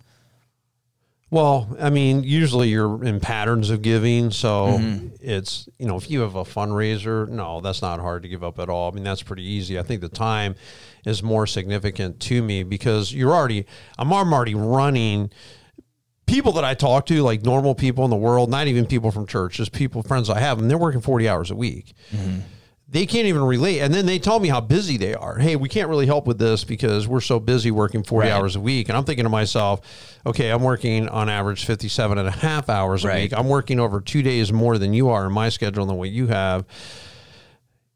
Well, 1.31 1.76
I 1.79 1.91
mean, 1.91 2.25
usually 2.25 2.69
you're 2.69 3.05
in 3.05 3.20
patterns 3.20 3.69
of 3.69 3.82
giving. 3.82 4.31
So 4.31 4.79
mm-hmm. 4.79 5.09
it's, 5.20 5.69
you 5.79 5.87
know, 5.87 5.97
if 5.97 6.11
you 6.11 6.20
have 6.23 6.37
a 6.37 6.44
fundraiser, 6.44 7.29
no, 7.29 7.61
that's 7.61 7.82
not 7.82 8.00
hard 8.00 8.23
to 8.23 8.29
give 8.29 8.43
up 8.43 8.59
at 8.59 8.70
all. 8.70 8.91
I 8.91 8.94
mean, 8.94 9.05
that's 9.05 9.23
pretty 9.23 9.44
easy. 9.44 9.79
I 9.79 9.82
think 9.82 10.00
the 10.00 10.09
time 10.09 10.55
is 11.05 11.23
more 11.23 11.47
significant 11.47 12.19
to 12.20 12.43
me 12.43 12.62
because 12.62 13.12
you're 13.12 13.32
already, 13.32 13.67
I'm, 13.99 14.11
I'm 14.11 14.32
already 14.32 14.55
running 14.55 15.31
people 16.28 16.52
that 16.52 16.64
I 16.64 16.75
talk 16.75 17.06
to, 17.06 17.22
like 17.22 17.42
normal 17.42 17.75
people 17.75 18.04
in 18.04 18.10
the 18.10 18.16
world, 18.16 18.48
not 18.50 18.69
even 18.69 18.86
people 18.86 19.10
from 19.10 19.26
church, 19.26 19.56
just 19.56 19.72
people, 19.72 20.02
friends 20.04 20.30
I 20.30 20.38
have, 20.38 20.58
and 20.60 20.70
they're 20.70 20.78
working 20.78 21.00
40 21.00 21.28
hours 21.28 21.50
a 21.50 21.56
week. 21.56 21.94
They 22.90 23.04
can't 23.04 23.26
even 23.26 23.42
relate. 23.42 23.80
And 23.80 23.92
then 23.92 24.06
they 24.06 24.19
tell 24.19 24.40
me 24.40 24.48
how 24.48 24.62
busy 24.62 24.96
they 24.96 25.12
are. 25.14 25.36
Hey, 25.38 25.56
we 25.56 25.69
can't 25.69 25.90
really 25.90 26.06
help 26.06 26.26
with 26.26 26.38
this 26.38 26.64
because 26.64 27.06
we're 27.06 27.20
so 27.20 27.38
busy 27.38 27.70
working 27.70 28.02
40 28.02 28.28
Right. 28.28 28.34
hours 28.34 28.56
a 28.56 28.60
week. 28.60 28.88
And 28.88 28.96
I'm 28.96 29.05
thinking 29.05 29.24
to 29.24 29.29
myself, 29.29 29.81
okay, 30.24 30.48
I'm 30.48 30.62
working 30.62 31.06
on 31.06 31.29
average 31.29 31.67
57 31.67 32.17
and 32.17 32.26
a 32.29 32.31
half 32.31 32.70
hours 32.70 33.05
a 33.05 33.08
Right. 33.08 33.22
week. 33.24 33.38
I'm 33.38 33.46
working 33.48 33.79
over 33.79 34.00
two 34.00 34.22
days 34.22 34.50
more 34.55 34.79
than 34.79 34.94
you 34.94 35.10
are 35.10 35.26
in 35.26 35.32
my 35.32 35.50
schedule 35.50 35.84
than 35.84 35.96
what 35.96 36.08
you 36.08 36.29
have. 36.29 36.64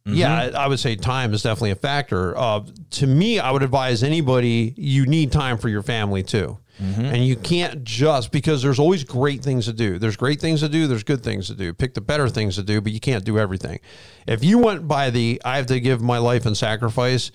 Yeah, 0.05 0.35
I 0.35 0.65
I 0.65 0.67
would 0.67 0.81
say 0.81 0.97
time 0.97 1.33
is 1.33 1.43
definitely 1.43 1.71
a 1.71 1.77
factor. 1.77 2.37
Uh, 2.37 2.61
to 2.91 3.07
me, 3.07 3.39
I 3.39 3.51
would 3.53 3.63
advise 3.63 4.03
anybody 4.03 4.75
you 4.77 5.07
need 5.07 5.31
time 5.31 5.59
for 5.59 5.69
your 5.69 5.83
family 5.83 6.23
too. 6.25 6.59
Mm-hmm. 6.81 7.05
And 7.05 7.27
you 7.27 7.37
can't 7.37 7.85
just 7.85 8.33
because 8.33 8.63
there's 8.63 8.79
always 8.79 9.05
great 9.05 9.43
things 9.43 9.67
to 9.67 9.73
do. 9.73 9.99
There's 9.99 10.17
great 10.17 10.41
things 10.41 10.61
to 10.61 10.69
do. 10.69 10.87
There's 10.87 11.05
good 11.05 11.23
things 11.23 11.47
to 11.49 11.55
do. 11.55 11.73
Pick 11.75 11.95
the 11.95 12.01
better 12.01 12.29
things 12.29 12.57
to 12.57 12.63
do, 12.63 12.81
but 12.81 12.93
you 12.93 13.01
can't 13.01 13.25
do 13.25 13.39
everything. 13.39 13.79
If 14.27 14.43
you 14.43 14.59
went 14.59 14.89
by 14.89 15.11
the 15.11 15.41
I 15.45 15.57
have 15.59 15.67
to 15.67 15.79
give 15.81 16.01
my 16.01 16.19
life 16.19 16.47
and 16.47 16.57
sacrifice, 16.57 17.31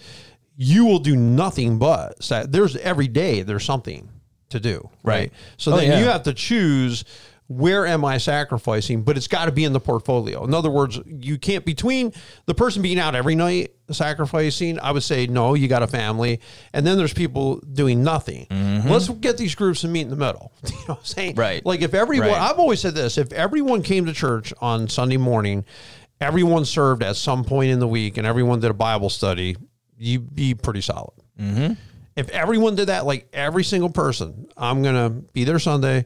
you 0.56 0.86
will 0.86 1.00
do 1.00 1.16
nothing 1.16 1.78
but 1.78 2.22
sa- 2.24 2.46
there's 2.48 2.76
every 2.78 3.08
day 3.08 3.44
there's 3.44 3.64
something 3.64 4.10
to 4.50 4.60
do. 4.60 4.90
Right. 5.04 5.16
Right. 5.20 5.34
So 5.58 5.74
Oh, 5.74 5.78
then 5.78 5.92
yeah. 5.92 6.00
you 6.00 6.06
have 6.06 6.24
to 6.24 6.34
choose 6.34 7.04
where 7.48 7.86
am 7.86 8.04
I 8.04 8.18
sacrificing, 8.18 9.04
but 9.04 9.16
it's 9.16 9.28
got 9.28 9.46
to 9.46 9.52
be 9.52 9.64
in 9.64 9.74
the 9.74 9.80
portfolio. 9.80 10.44
In 10.44 10.54
other 10.54 10.70
words, 10.70 11.00
you 11.06 11.38
can't 11.38 11.64
between 11.64 12.14
the 12.46 12.54
person 12.54 12.82
being 12.82 13.00
out 13.00 13.16
every 13.16 13.36
night 13.36 13.74
sacrificing. 13.90 14.80
I 14.80 14.92
would 14.92 15.04
say 15.04 15.28
no, 15.28 15.54
you 15.54 15.68
got 15.68 15.82
a 15.82 15.88
family, 15.88 16.42
and 16.74 16.86
then 16.86 16.98
there's 16.98 17.14
people 17.14 17.60
doing 17.60 18.04
nothing. 18.04 18.48
Mm-hmm. 18.50 18.90
Let's 18.90 19.08
get 19.10 19.38
these 19.38 19.56
groups 19.56 19.84
and 19.84 19.94
meet 19.94 20.02
in 20.02 20.10
the 20.10 20.16
middle. 20.16 20.52
You 20.68 20.76
know 20.90 20.94
what 20.94 21.00
I'm 21.00 21.06
saying? 21.06 21.36
Right. 21.36 21.66
Like 21.66 21.82
if 21.82 21.94
everyone, 21.94 22.30
Right. 22.30 22.42
I've 22.42 22.60
always 22.60 22.82
said 22.82 22.96
this: 22.96 23.18
if 23.18 23.32
everyone 23.34 23.82
came 23.82 24.06
to 24.06 24.14
church 24.14 24.54
on 24.60 24.88
Sunday 24.88 25.18
morning, 25.18 25.66
everyone 26.22 26.66
served 26.66 27.04
at 27.04 27.16
some 27.16 27.44
point 27.44 27.72
in 27.72 27.80
the 27.80 27.88
week, 27.88 28.18
and 28.18 28.28
everyone 28.28 28.60
did 28.60 28.72
a 28.72 28.74
Bible 28.74 29.10
study, 29.10 29.56
you'd 29.98 30.34
be 30.36 30.54
pretty 30.54 30.82
solid 30.82 31.14
mm-hmm. 31.40 31.74
if 32.16 32.30
everyone 32.30 32.76
did 32.76 32.88
that, 32.88 33.06
like 33.06 33.28
every 33.34 33.64
single 33.64 33.90
person, 33.90 34.48
I'm 34.58 34.84
gonna 34.84 35.10
be 35.10 35.44
there 35.44 35.60
Sunday, 35.60 36.06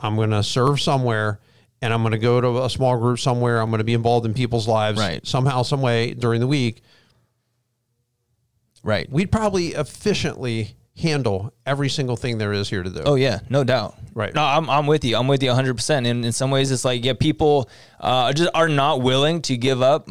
I'm 0.00 0.16
gonna 0.16 0.42
serve 0.42 0.80
somewhere, 0.80 1.40
and 1.82 1.92
I'm 1.92 2.02
gonna 2.02 2.18
go 2.18 2.40
to 2.40 2.64
a 2.64 2.70
small 2.70 2.96
group 2.98 3.18
somewhere. 3.18 3.60
I'm 3.60 3.70
gonna 3.70 3.84
be 3.84 3.94
involved 3.94 4.26
in 4.26 4.34
people's 4.34 4.66
lives 4.68 4.98
Right. 4.98 5.26
somehow, 5.26 5.62
some 5.62 5.82
way 5.82 6.14
during 6.14 6.40
the 6.40 6.46
week. 6.46 6.82
Right. 8.82 9.10
We'd 9.10 9.32
probably 9.32 9.68
efficiently 9.68 10.76
handle 10.96 11.52
every 11.66 11.88
single 11.88 12.16
thing 12.16 12.38
there 12.38 12.52
is 12.52 12.70
here 12.70 12.82
to 12.82 12.88
do. 12.90 13.02
Oh 13.04 13.16
yeah, 13.16 13.40
no 13.50 13.64
doubt. 13.64 13.96
Right. 14.14 14.32
No, 14.34 14.42
I'm, 14.42 14.70
I'm 14.70 14.86
with 14.86 15.04
you. 15.04 15.16
I'm 15.16 15.28
with 15.28 15.42
you 15.42 15.48
100. 15.50 15.74
percent 15.74 16.06
And 16.06 16.24
in 16.24 16.32
some 16.32 16.50
ways, 16.50 16.70
it's 16.70 16.84
like 16.84 17.04
yeah, 17.04 17.12
people 17.14 17.68
uh, 18.00 18.32
just 18.32 18.50
are 18.54 18.68
not 18.68 19.02
willing 19.02 19.42
to 19.42 19.56
give 19.56 19.82
up 19.82 20.08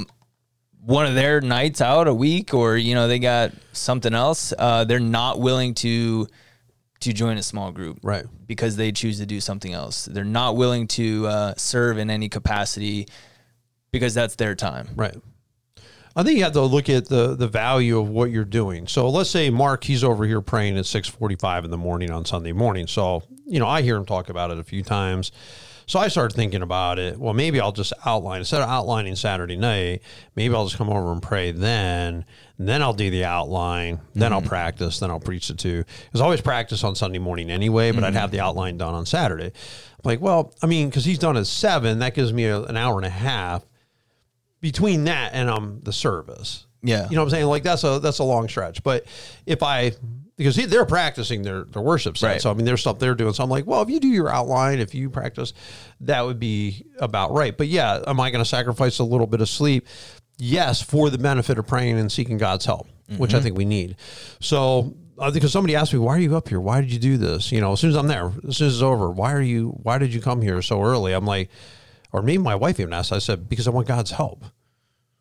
one 0.81 1.05
of 1.07 1.15
their 1.15 1.41
nights 1.41 1.81
out 1.81 2.07
a 2.07 2.13
week 2.13 2.53
or 2.53 2.77
you 2.77 2.93
know 2.93 3.07
they 3.07 3.17
got 3.17 3.51
something 3.71 4.13
else 4.13 4.53
uh, 4.59 4.83
they're 4.83 4.99
not 4.99 5.39
willing 5.39 5.73
to 5.73 6.27
to 7.05 7.13
join 7.13 7.37
a 7.37 7.43
small 7.43 7.71
group 7.71 7.97
Right. 8.03 8.25
because 8.45 8.75
they 8.75 8.91
choose 8.91 9.17
to 9.19 9.25
do 9.25 9.39
something 9.41 9.73
else 9.73 10.05
they're 10.05 10.23
not 10.23 10.55
willing 10.57 10.87
to 10.89 11.25
uh, 11.27 11.53
serve 11.57 11.97
in 11.97 12.09
any 12.09 12.29
capacity 12.29 13.07
because 13.91 14.13
that's 14.13 14.35
their 14.35 14.53
time 14.55 14.89
Right. 14.95 15.15
I 16.17 16.23
think 16.23 16.37
you 16.37 16.43
have 16.45 16.53
to 16.53 16.61
look 16.61 16.87
at 16.89 17.09
the 17.09 17.35
the 17.35 17.47
value 17.47 17.99
of 17.99 18.07
what 18.07 18.31
you're 18.31 18.45
doing. 18.45 18.87
So 18.87 19.09
let's 19.09 19.29
say 19.29 19.49
Mark, 19.49 19.83
he's 19.83 20.01
over 20.01 20.25
here 20.25 20.39
praying 20.39 20.77
at 20.77 20.85
six 20.85 21.09
forty 21.09 21.35
five 21.35 21.65
in 21.65 21.71
the 21.71 21.77
morning 21.77 22.09
on 22.09 22.23
Sunday 22.23 22.53
morning. 22.53 22.87
So 22.87 23.23
you 23.45 23.59
know, 23.59 23.67
I 23.67 23.81
hear 23.81 23.97
him 23.97 24.05
talk 24.05 24.29
about 24.29 24.49
it 24.49 24.57
a 24.57 24.63
few 24.63 24.81
times. 24.81 25.33
So 25.87 25.99
I 25.99 26.07
started 26.07 26.35
thinking 26.35 26.61
about 26.61 26.97
it. 26.97 27.19
Well, 27.19 27.33
maybe 27.33 27.59
I'll 27.59 27.71
just 27.71 27.93
outline 28.05 28.39
instead 28.39 28.61
of 28.61 28.69
outlining 28.69 29.15
Saturday 29.15 29.55
night. 29.55 30.01
Maybe 30.35 30.53
I'll 30.53 30.65
just 30.65 30.77
come 30.77 30.89
over 30.89 31.11
and 31.11 31.21
pray 31.21 31.51
then. 31.51 32.25
And 32.57 32.67
then 32.67 32.81
I'll 32.81 32.93
do 32.93 33.09
the 33.09 33.25
outline. 33.25 33.99
Then 34.13 34.33
I'll 34.33 34.41
practice. 34.41 34.99
Then 34.99 35.11
I'll 35.11 35.19
preach 35.19 35.49
it 35.49 35.59
too. 35.59 35.83
Because 36.05 36.21
I 36.21 36.23
always 36.23 36.41
practice 36.41 36.83
on 36.83 36.95
Sunday 36.95 37.19
morning 37.19 37.51
anyway, 37.51 37.91
but 37.91 38.03
I'd 38.03 38.15
have 38.15 38.31
the 38.31 38.39
outline 38.39 38.77
done 38.77 38.93
on 38.93 39.05
Saturday. 39.05 39.45
I'm 39.45 40.01
like, 40.03 40.21
well, 40.21 40.53
I 40.63 40.65
mean, 40.65 40.89
because 40.89 41.05
he's 41.05 41.19
done 41.19 41.37
at 41.37 41.47
seven, 41.47 41.99
that 41.99 42.15
gives 42.15 42.33
me 42.33 42.45
a, 42.45 42.61
an 42.63 42.77
hour 42.77 42.97
and 42.97 43.05
a 43.05 43.09
half 43.09 43.63
between 44.61 45.03
that 45.03 45.33
and 45.33 45.49
um 45.49 45.81
the 45.83 45.93
service. 45.93 46.65
Yeah. 46.81 47.07
You 47.09 47.15
know 47.15 47.21
what 47.21 47.27
I'm 47.27 47.31
saying? 47.31 47.45
Like 47.45 47.63
that's 47.63 47.83
a 47.83 47.99
that's 47.99 48.19
a 48.19 48.23
long 48.23 48.47
stretch. 48.47 48.81
But 48.83 49.05
if 49.45 49.61
I 49.61 49.91
because 50.37 50.55
he- 50.55 50.65
they're 50.65 50.85
practicing 50.85 51.41
their, 51.43 51.63
their 51.65 51.81
worship 51.81 52.17
set. 52.17 52.27
Right. 52.27 52.41
So 52.41 52.51
I 52.51 52.53
mean 52.53 52.65
there's 52.65 52.81
stuff 52.81 52.99
they're 52.99 53.15
doing. 53.15 53.33
So 53.33 53.43
I'm 53.43 53.49
like, 53.49 53.65
well, 53.65 53.81
if 53.81 53.89
you 53.89 53.99
do 53.99 54.07
your 54.07 54.29
outline, 54.29 54.79
if 54.79 54.93
you 54.95 55.09
practice, 55.09 55.53
that 56.01 56.25
would 56.25 56.39
be 56.39 56.85
about 56.99 57.31
right. 57.31 57.55
But 57.57 57.67
yeah, 57.67 58.01
am 58.07 58.19
I 58.19 58.31
gonna 58.31 58.45
sacrifice 58.45 58.99
a 58.99 59.03
little 59.03 59.27
bit 59.27 59.41
of 59.41 59.49
sleep? 59.49 59.87
Yes, 60.37 60.81
for 60.81 61.09
the 61.09 61.17
benefit 61.17 61.57
of 61.57 61.65
praying 61.65 61.97
and 61.97 62.11
seeking 62.11 62.37
God's 62.37 62.65
help, 62.65 62.87
which 63.17 63.33
I 63.33 63.39
think 63.39 63.57
we 63.57 63.63
need. 63.65 63.95
So 64.41 64.95
uh, 65.17 65.31
because 65.31 65.53
somebody 65.53 65.75
asked 65.77 65.93
me, 65.93 65.99
why 65.99 66.13
are 66.15 66.19
you 66.19 66.35
up 66.35 66.49
here? 66.49 66.59
Why 66.59 66.81
did 66.81 66.91
you 66.91 66.99
do 66.99 67.15
this? 67.15 67.53
You 67.53 67.61
know, 67.61 67.71
as 67.71 67.79
soon 67.79 67.91
as 67.91 67.95
I'm 67.95 68.07
there, 68.07 68.33
as 68.47 68.57
soon 68.57 68.67
as 68.67 68.73
it's 68.73 68.81
over, 68.83 69.09
why 69.09 69.31
are 69.31 69.41
you 69.41 69.69
why 69.81 69.97
did 69.97 70.13
you 70.13 70.19
come 70.19 70.41
here 70.41 70.61
so 70.61 70.81
early? 70.83 71.13
I'm 71.13 71.25
like, 71.25 71.49
or 72.11 72.21
maybe 72.21 72.43
my 72.43 72.55
wife 72.55 72.79
even 72.81 72.93
asked, 72.93 73.13
I 73.13 73.19
said, 73.19 73.47
because 73.47 73.67
I 73.67 73.71
want 73.71 73.87
God's 73.87 74.11
help. 74.11 74.43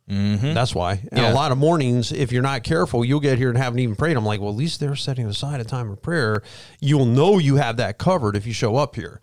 That's 0.06 0.74
why. 0.74 1.00
And 1.10 1.20
Yeah. 1.20 1.32
a 1.32 1.34
lot 1.34 1.50
of 1.52 1.58
mornings, 1.58 2.12
if 2.12 2.30
you're 2.30 2.42
not 2.42 2.62
careful, 2.62 3.04
you'll 3.04 3.20
get 3.20 3.38
here 3.38 3.48
and 3.48 3.56
haven't 3.58 3.78
even 3.78 3.96
prayed. 3.96 4.16
I'm 4.16 4.24
like, 4.26 4.40
well, 4.40 4.50
at 4.50 4.56
least 4.56 4.80
they're 4.80 4.96
setting 4.96 5.26
aside 5.26 5.60
a 5.60 5.64
time 5.64 5.90
of 5.90 6.02
prayer. 6.02 6.42
You'll 6.80 7.06
know 7.06 7.38
you 7.38 7.56
have 7.56 7.78
that 7.78 7.96
covered 7.98 8.36
if 8.36 8.46
you 8.46 8.52
show 8.52 8.76
up 8.76 8.96
here. 8.96 9.20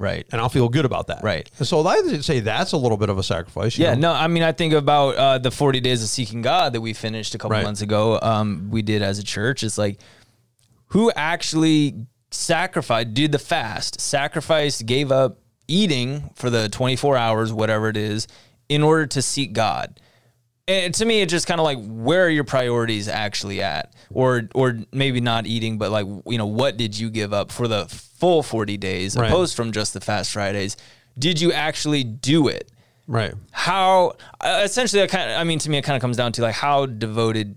right 0.00 0.26
And 0.30 0.40
I'll 0.40 0.48
feel 0.50 0.68
good 0.68 0.84
about 0.84 1.06
that. 1.08 1.24
Right. 1.24 1.50
And 1.58 1.66
so 1.66 1.84
I 1.86 2.00
say 2.20 2.40
that's 2.40 2.72
a 2.72 2.76
little 2.76 2.98
bit 2.98 3.08
of 3.08 3.18
a 3.18 3.22
sacrifice. 3.22 3.76
Yeah, 3.78 3.94
know? 3.94 4.12
no, 4.12 4.18
I 4.20 4.28
mean, 4.28 4.42
I 4.42 4.52
think 4.52 4.72
about 4.74 5.16
uh, 5.16 5.38
the 5.38 5.50
40 5.50 5.80
days 5.80 6.02
of 6.02 6.08
seeking 6.08 6.40
God 6.42 6.72
that 6.74 6.80
we 6.80 6.92
finished 6.92 7.34
a 7.34 7.38
couple 7.38 7.56
Right. 7.56 7.64
months 7.64 7.80
ago. 7.80 8.18
Um, 8.22 8.68
we 8.70 8.82
did 8.82 9.02
as 9.02 9.18
a 9.18 9.24
church. 9.24 9.62
It's 9.64 9.76
like, 9.78 9.98
who 10.92 11.10
actually 11.16 12.06
sacrificed, 12.30 13.14
did 13.14 13.32
the 13.32 13.38
fast, 13.38 14.00
sacrificed, 14.00 14.86
gave 14.86 15.10
up 15.10 15.38
eating 15.66 16.30
for 16.34 16.48
the 16.50 16.68
24 16.68 17.16
hours, 17.16 17.52
whatever 17.52 17.88
it 17.88 17.96
is, 17.96 18.28
in 18.68 18.82
order 18.82 19.06
to 19.06 19.20
seek 19.22 19.52
God? 19.52 19.98
And 20.68 20.94
to 20.94 21.04
me, 21.06 21.22
it's 21.22 21.30
just 21.32 21.46
kind 21.46 21.58
of 21.60 21.64
like, 21.64 21.78
where 21.80 22.26
are 22.26 22.30
your 22.30 22.44
priorities 22.44 23.08
actually 23.08 23.62
at? 23.62 23.92
Or, 24.10 24.48
or 24.54 24.78
maybe 24.92 25.20
not 25.20 25.46
eating, 25.46 25.78
but 25.78 25.90
like, 25.90 26.06
you 26.26 26.36
know, 26.38 26.46
what 26.46 26.76
did 26.76 26.98
you 26.98 27.08
give 27.10 27.32
up 27.32 27.50
for 27.50 27.66
the 27.66 27.86
full 27.86 28.42
40 28.42 28.76
days, 28.76 29.16
Right. 29.16 29.28
opposed 29.30 29.56
from 29.56 29.72
just 29.72 29.94
the 29.94 30.00
fast 30.00 30.30
Fridays? 30.32 30.76
Did 31.18 31.40
you 31.40 31.52
actually 31.52 32.04
do 32.04 32.48
it? 32.48 32.70
Right. 33.10 33.32
how 33.52 34.16
uh, 34.42 34.60
essentially 34.64 35.02
I 35.02 35.06
kind 35.06 35.30
of 35.30 35.38
I 35.38 35.44
mean 35.44 35.58
to 35.60 35.70
me 35.70 35.78
it 35.78 35.82
kind 35.82 35.96
of 35.96 36.02
comes 36.02 36.18
down 36.18 36.32
to 36.32 36.42
like 36.42 36.54
how 36.54 36.84
devoted 36.84 37.56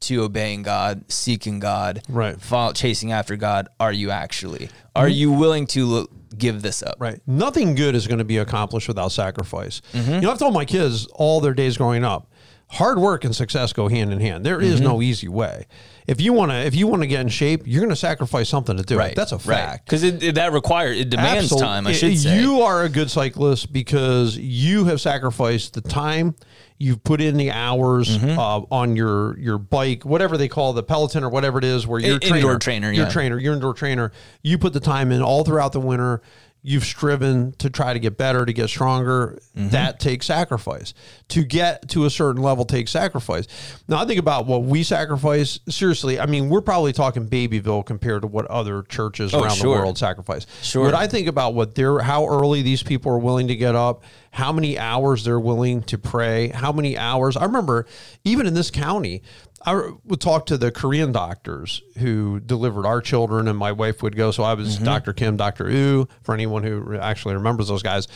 to 0.00 0.22
obeying 0.22 0.62
God, 0.62 1.04
seeking 1.12 1.58
God, 1.60 2.00
Right. 2.08 2.40
follow, 2.40 2.72
chasing 2.72 3.12
after 3.12 3.36
God 3.36 3.68
are 3.78 3.92
you 3.92 4.10
actually? 4.10 4.70
Are 4.96 5.08
you 5.08 5.30
willing 5.30 5.66
to 5.68 5.80
l- 5.96 6.06
give 6.38 6.62
this 6.62 6.82
up? 6.82 6.96
Right. 6.98 7.20
Nothing 7.26 7.74
good 7.74 7.94
is 7.96 8.06
going 8.06 8.18
to 8.20 8.24
be 8.24 8.38
accomplished 8.38 8.88
without 8.88 9.12
sacrifice. 9.12 9.82
Mm-hmm. 9.92 10.12
You 10.14 10.20
know, 10.22 10.30
I've 10.30 10.38
told 10.38 10.54
my 10.54 10.64
kids 10.64 11.06
all 11.12 11.40
their 11.40 11.52
days 11.52 11.76
growing 11.76 12.02
up, 12.04 12.27
hard 12.70 12.98
work 12.98 13.24
and 13.24 13.34
success 13.34 13.72
go 13.72 13.88
hand 13.88 14.12
in 14.12 14.20
hand. 14.20 14.44
There 14.44 14.60
is 14.60 14.76
Mm-hmm. 14.76 14.84
no 14.84 15.02
easy 15.02 15.28
way. 15.28 15.66
If 16.06 16.20
you 16.22 16.32
want 16.32 16.50
to, 16.52 16.56
if 16.56 16.74
you 16.74 16.86
want 16.86 17.02
to 17.02 17.06
get 17.06 17.20
in 17.20 17.28
shape, 17.28 17.62
you're 17.66 17.80
going 17.80 17.90
to 17.90 17.96
sacrifice 17.96 18.48
something 18.48 18.76
to 18.78 18.82
do 18.82 18.98
it. 19.00 19.14
That's 19.14 19.32
a 19.32 19.38
fact. 19.38 19.84
Because 19.86 20.02
it, 20.04 20.22
it- 20.22 20.34
that 20.36 20.52
requires 20.52 20.98
it 20.98 21.10
demands 21.10 21.44
Absolute- 21.52 21.62
time. 21.64 21.86
I 21.86 21.92
should 21.92 22.18
say. 22.18 22.40
You 22.40 22.62
are 22.62 22.84
a 22.84 22.88
good 22.88 23.10
cyclist 23.10 23.72
because 23.72 24.36
you 24.38 24.84
have 24.86 25.00
sacrificed 25.00 25.74
the 25.74 25.80
time. 25.82 26.34
You've 26.80 27.02
put 27.02 27.20
in 27.20 27.36
the 27.36 27.50
hours 27.50 28.16
Mm-hmm. 28.18 28.38
uh, 28.38 28.60
on 28.70 28.96
your 28.96 29.38
your 29.38 29.58
bike, 29.58 30.04
whatever 30.04 30.36
they 30.38 30.48
call 30.48 30.72
the 30.72 30.82
Peloton 30.82 31.24
or 31.24 31.28
whatever 31.28 31.58
it 31.58 31.64
is, 31.64 31.86
where 31.86 32.00
you're 32.00 32.16
In- 32.22 32.36
indoor 32.36 32.58
trainer, 32.58 32.90
your 32.92 33.06
yeah. 33.06 33.10
trainer, 33.12 33.38
your 33.38 33.52
indoor 33.54 33.74
trainer. 33.74 34.12
You 34.42 34.58
put 34.58 34.72
the 34.72 34.80
time 34.80 35.10
in 35.12 35.20
all 35.20 35.44
throughout 35.44 35.72
the 35.72 35.80
winter. 35.80 36.22
You've 36.60 36.84
striven 36.84 37.52
to 37.58 37.70
try 37.70 37.92
to 37.92 37.98
get 37.98 38.18
better, 38.18 38.44
to 38.44 38.52
get 38.52 38.68
stronger. 38.68 39.38
Mm-hmm. 39.56 39.68
That 39.70 40.00
takes 40.00 40.26
sacrifice. 40.26 40.92
To 41.28 41.44
get 41.44 41.88
to 41.90 42.04
a 42.04 42.10
certain 42.10 42.42
level 42.42 42.64
takes 42.64 42.90
sacrifice. 42.90 43.46
Now 43.86 43.98
I 43.98 44.04
think 44.04 44.18
about 44.18 44.46
what 44.46 44.64
we 44.64 44.82
sacrifice. 44.82 45.60
Seriously, 45.68 46.18
I 46.18 46.26
mean, 46.26 46.48
we're 46.48 46.60
probably 46.60 46.92
talking 46.92 47.28
Babyville 47.28 47.86
compared 47.86 48.22
to 48.22 48.28
what 48.28 48.46
other 48.46 48.82
churches 48.82 49.32
around 49.32 49.58
the 49.60 49.68
Oh, 49.68 49.70
world 49.70 49.98
sacrifice. 49.98 50.46
Sure. 50.62 50.84
When 50.86 50.94
I 50.94 51.06
think 51.06 51.28
about 51.28 51.54
what 51.54 51.74
they're, 51.74 52.00
how 52.00 52.26
early 52.26 52.62
these 52.62 52.82
people 52.82 53.12
are 53.12 53.18
willing 53.18 53.48
to 53.48 53.56
get 53.56 53.76
up, 53.76 54.02
how 54.30 54.52
many 54.52 54.78
hours 54.78 55.24
they're 55.24 55.40
willing 55.40 55.82
to 55.84 55.96
pray, 55.96 56.48
how 56.48 56.72
many 56.72 56.98
hours. 56.98 57.36
I 57.36 57.44
remember 57.44 57.86
even 58.24 58.46
in 58.46 58.54
this 58.54 58.70
county, 58.70 59.22
I 59.64 59.90
would 60.04 60.20
talk 60.20 60.46
to 60.46 60.58
the 60.58 60.70
Korean 60.70 61.12
doctors 61.12 61.82
who 61.98 62.40
delivered 62.40 62.86
our 62.86 63.00
children, 63.00 63.48
and 63.48 63.58
my 63.58 63.72
wife 63.72 64.02
would 64.02 64.16
go. 64.16 64.30
So 64.30 64.42
I 64.42 64.54
was 64.54 64.76
mm-hmm. 64.76 64.84
Dr. 64.84 65.12
Kim, 65.12 65.36
Dr. 65.36 65.70
U, 65.70 66.08
for 66.22 66.34
anyone 66.34 66.62
who 66.62 66.96
actually 66.96 67.34
remembers 67.34 67.68
those 67.68 67.82
guys. 67.82 68.08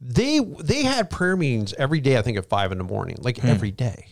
They 0.00 0.40
they 0.40 0.82
had 0.82 1.08
prayer 1.08 1.36
meetings 1.36 1.72
every 1.74 2.00
day. 2.00 2.18
I 2.18 2.22
think 2.22 2.36
at 2.36 2.46
five 2.46 2.72
in 2.72 2.78
the 2.78 2.84
morning, 2.84 3.16
like 3.20 3.38
hmm. 3.38 3.46
every 3.46 3.70
day. 3.70 4.08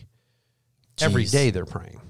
Every 1.01 1.25
Jeez. 1.25 1.31
day 1.31 1.49
they're 1.51 1.65
praying. 1.65 2.01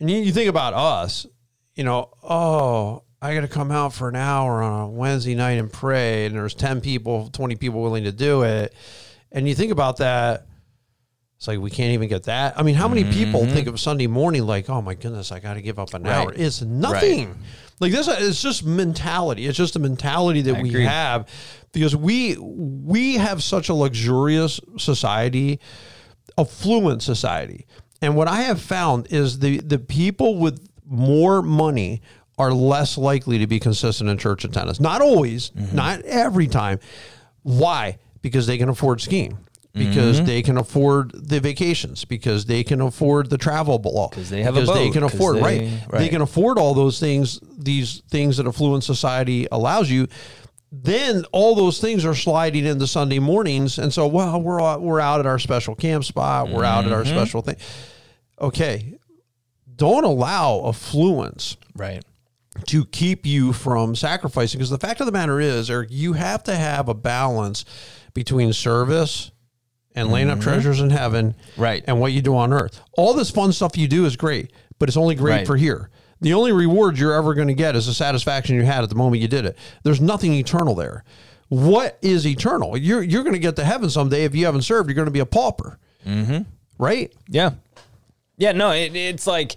And 0.00 0.10
you, 0.10 0.18
you 0.18 0.32
think 0.32 0.48
about 0.48 0.74
us, 0.74 1.26
you 1.74 1.84
know, 1.84 2.10
oh, 2.22 3.02
I 3.20 3.34
got 3.34 3.40
to 3.40 3.48
come 3.48 3.70
out 3.70 3.92
for 3.92 4.08
an 4.08 4.16
hour 4.16 4.62
on 4.62 4.80
a 4.80 4.88
Wednesday 4.88 5.34
night 5.34 5.58
and 5.58 5.72
pray, 5.72 6.26
and 6.26 6.36
there's 6.36 6.54
10 6.54 6.80
people, 6.80 7.30
20 7.30 7.56
people 7.56 7.82
willing 7.82 8.04
to 8.04 8.12
do 8.12 8.42
it. 8.42 8.74
And 9.32 9.48
you 9.48 9.54
think 9.54 9.72
about 9.72 9.98
that, 9.98 10.46
it's 11.38 11.46
like 11.46 11.60
we 11.60 11.70
can't 11.70 11.92
even 11.92 12.08
get 12.08 12.24
that. 12.24 12.58
I 12.58 12.64
mean, 12.64 12.74
how 12.74 12.88
many 12.88 13.04
people 13.04 13.46
think 13.46 13.66
mm-hmm. 13.66 13.74
of 13.74 13.80
Sunday 13.80 14.08
morning 14.08 14.44
like, 14.44 14.68
oh 14.68 14.82
my 14.82 14.94
goodness, 14.94 15.30
I 15.30 15.38
got 15.38 15.54
to 15.54 15.62
give 15.62 15.78
up 15.78 15.94
an 15.94 16.04
hour? 16.04 16.32
It's 16.34 16.62
nothing. 16.62 17.38
Like 17.78 17.92
this, 17.92 18.08
it's 18.08 18.42
just 18.42 18.66
mentality. 18.66 19.46
It's 19.46 19.56
just 19.56 19.76
a 19.76 19.78
mentality 19.78 20.42
that 20.42 20.60
we 20.60 20.70
agree. 20.70 20.84
have 20.84 21.28
because 21.70 21.94
we 21.94 22.36
we 22.40 23.14
have 23.14 23.40
such 23.40 23.68
a 23.68 23.74
luxurious 23.74 24.58
society 24.78 25.60
affluent 26.36 27.04
society. 27.04 27.66
And 28.02 28.16
what 28.16 28.26
I 28.26 28.42
have 28.42 28.60
found 28.60 29.06
is 29.12 29.38
the 29.38 29.58
the 29.58 29.78
people 29.78 30.38
with 30.38 30.66
more 30.84 31.40
money 31.40 32.02
are 32.36 32.52
less 32.52 32.98
likely 32.98 33.38
to 33.38 33.46
be 33.46 33.60
consistent 33.60 34.10
in 34.10 34.18
church 34.18 34.44
attendance. 34.44 34.80
Not 34.80 35.02
always, 35.02 35.50
mm-hmm. 35.50 35.76
not 35.76 36.02
every 36.02 36.48
time. 36.48 36.80
Why? 37.44 37.98
Because 38.22 38.48
they 38.48 38.58
can 38.58 38.68
afford 38.68 39.00
skiing. 39.00 39.38
Because 39.74 40.16
mm-hmm. 40.16 40.26
they 40.26 40.42
can 40.42 40.56
afford 40.56 41.12
the 41.14 41.40
vacations, 41.40 42.04
because 42.04 42.46
they 42.46 42.64
can 42.64 42.80
afford 42.80 43.30
the 43.30 43.38
travel 43.38 43.78
below, 43.78 44.08
because 44.08 44.30
they 44.30 44.42
have 44.42 44.56
a 44.56 44.60
because 44.60 44.74
they 44.74 44.86
boat, 44.86 44.92
can 44.94 45.02
'cause 45.02 45.14
afford 45.14 45.36
they- 45.36 45.40
right. 45.40 45.80
They 45.92 46.08
can 46.08 46.22
afford 46.22 46.58
all 46.58 46.74
those 46.74 46.98
things, 46.98 47.38
these 47.56 48.02
things 48.10 48.38
that 48.38 48.46
affluent 48.46 48.82
society 48.82 49.46
allows 49.52 49.90
you 49.90 50.08
then 50.70 51.24
all 51.32 51.54
those 51.54 51.80
things 51.80 52.04
are 52.04 52.14
sliding 52.14 52.66
into 52.66 52.86
Sunday 52.86 53.18
mornings, 53.18 53.78
and 53.78 53.92
so 53.92 54.06
well, 54.06 54.40
we're 54.40 54.60
out, 54.60 54.82
we're 54.82 55.00
out 55.00 55.20
at 55.20 55.26
our 55.26 55.38
special 55.38 55.74
camp 55.74 56.04
spot, 56.04 56.50
we're 56.50 56.64
out 56.64 56.84
at 56.84 56.92
our 56.92 57.04
mm-hmm. 57.04 57.16
special 57.16 57.40
thing. 57.40 57.56
Okay, 58.40 58.98
don't 59.74 60.04
allow 60.04 60.66
affluence 60.68 61.56
Right. 61.74 62.04
to 62.66 62.84
keep 62.84 63.24
you 63.24 63.52
from 63.54 63.96
sacrificing, 63.96 64.58
because 64.58 64.70
the 64.70 64.78
fact 64.78 65.00
of 65.00 65.06
the 65.06 65.12
matter 65.12 65.40
is, 65.40 65.70
Eric, 65.70 65.88
you 65.90 66.12
have 66.12 66.42
to 66.44 66.54
have 66.54 66.88
a 66.88 66.94
balance 66.94 67.64
between 68.12 68.52
service 68.52 69.30
and 69.98 70.10
laying 70.10 70.30
up 70.30 70.40
treasures 70.40 70.80
in 70.80 70.90
heaven, 70.90 71.34
Right. 71.56 71.84
and 71.86 72.00
what 72.00 72.12
you 72.12 72.22
do 72.22 72.36
on 72.36 72.52
earth. 72.52 72.80
All 72.96 73.14
this 73.14 73.30
fun 73.30 73.52
stuff 73.52 73.76
you 73.76 73.88
do 73.88 74.06
is 74.06 74.16
great, 74.16 74.52
but 74.78 74.88
it's 74.88 74.96
only 74.96 75.14
great 75.14 75.32
Right. 75.32 75.46
for 75.46 75.56
here. 75.56 75.90
The 76.20 76.34
only 76.34 76.52
reward 76.52 76.98
you're 76.98 77.14
ever 77.14 77.34
going 77.34 77.48
to 77.48 77.54
get 77.54 77.76
is 77.76 77.86
the 77.86 77.94
satisfaction 77.94 78.56
you 78.56 78.62
had 78.62 78.82
at 78.82 78.88
the 78.88 78.96
moment 78.96 79.22
you 79.22 79.28
did 79.28 79.44
it. 79.44 79.56
There's 79.84 80.00
nothing 80.00 80.34
eternal 80.34 80.74
there. 80.74 81.04
What 81.48 81.98
is 82.02 82.26
eternal? 82.26 82.76
You're 82.76 83.02
you're 83.02 83.22
going 83.22 83.34
to 83.34 83.38
get 83.38 83.56
to 83.56 83.64
heaven 83.64 83.88
someday. 83.88 84.24
If 84.24 84.34
you 84.34 84.44
haven't 84.44 84.62
served, 84.62 84.88
you're 84.88 84.94
going 84.96 85.06
to 85.06 85.12
be 85.12 85.20
a 85.20 85.26
pauper, 85.26 85.78
mm-hmm. 86.06 86.42
right? 86.78 87.12
Yeah. 87.28 87.52
Yeah, 88.36 88.52
no, 88.52 88.70
it, 88.70 88.94
it's 88.94 89.26
like 89.26 89.56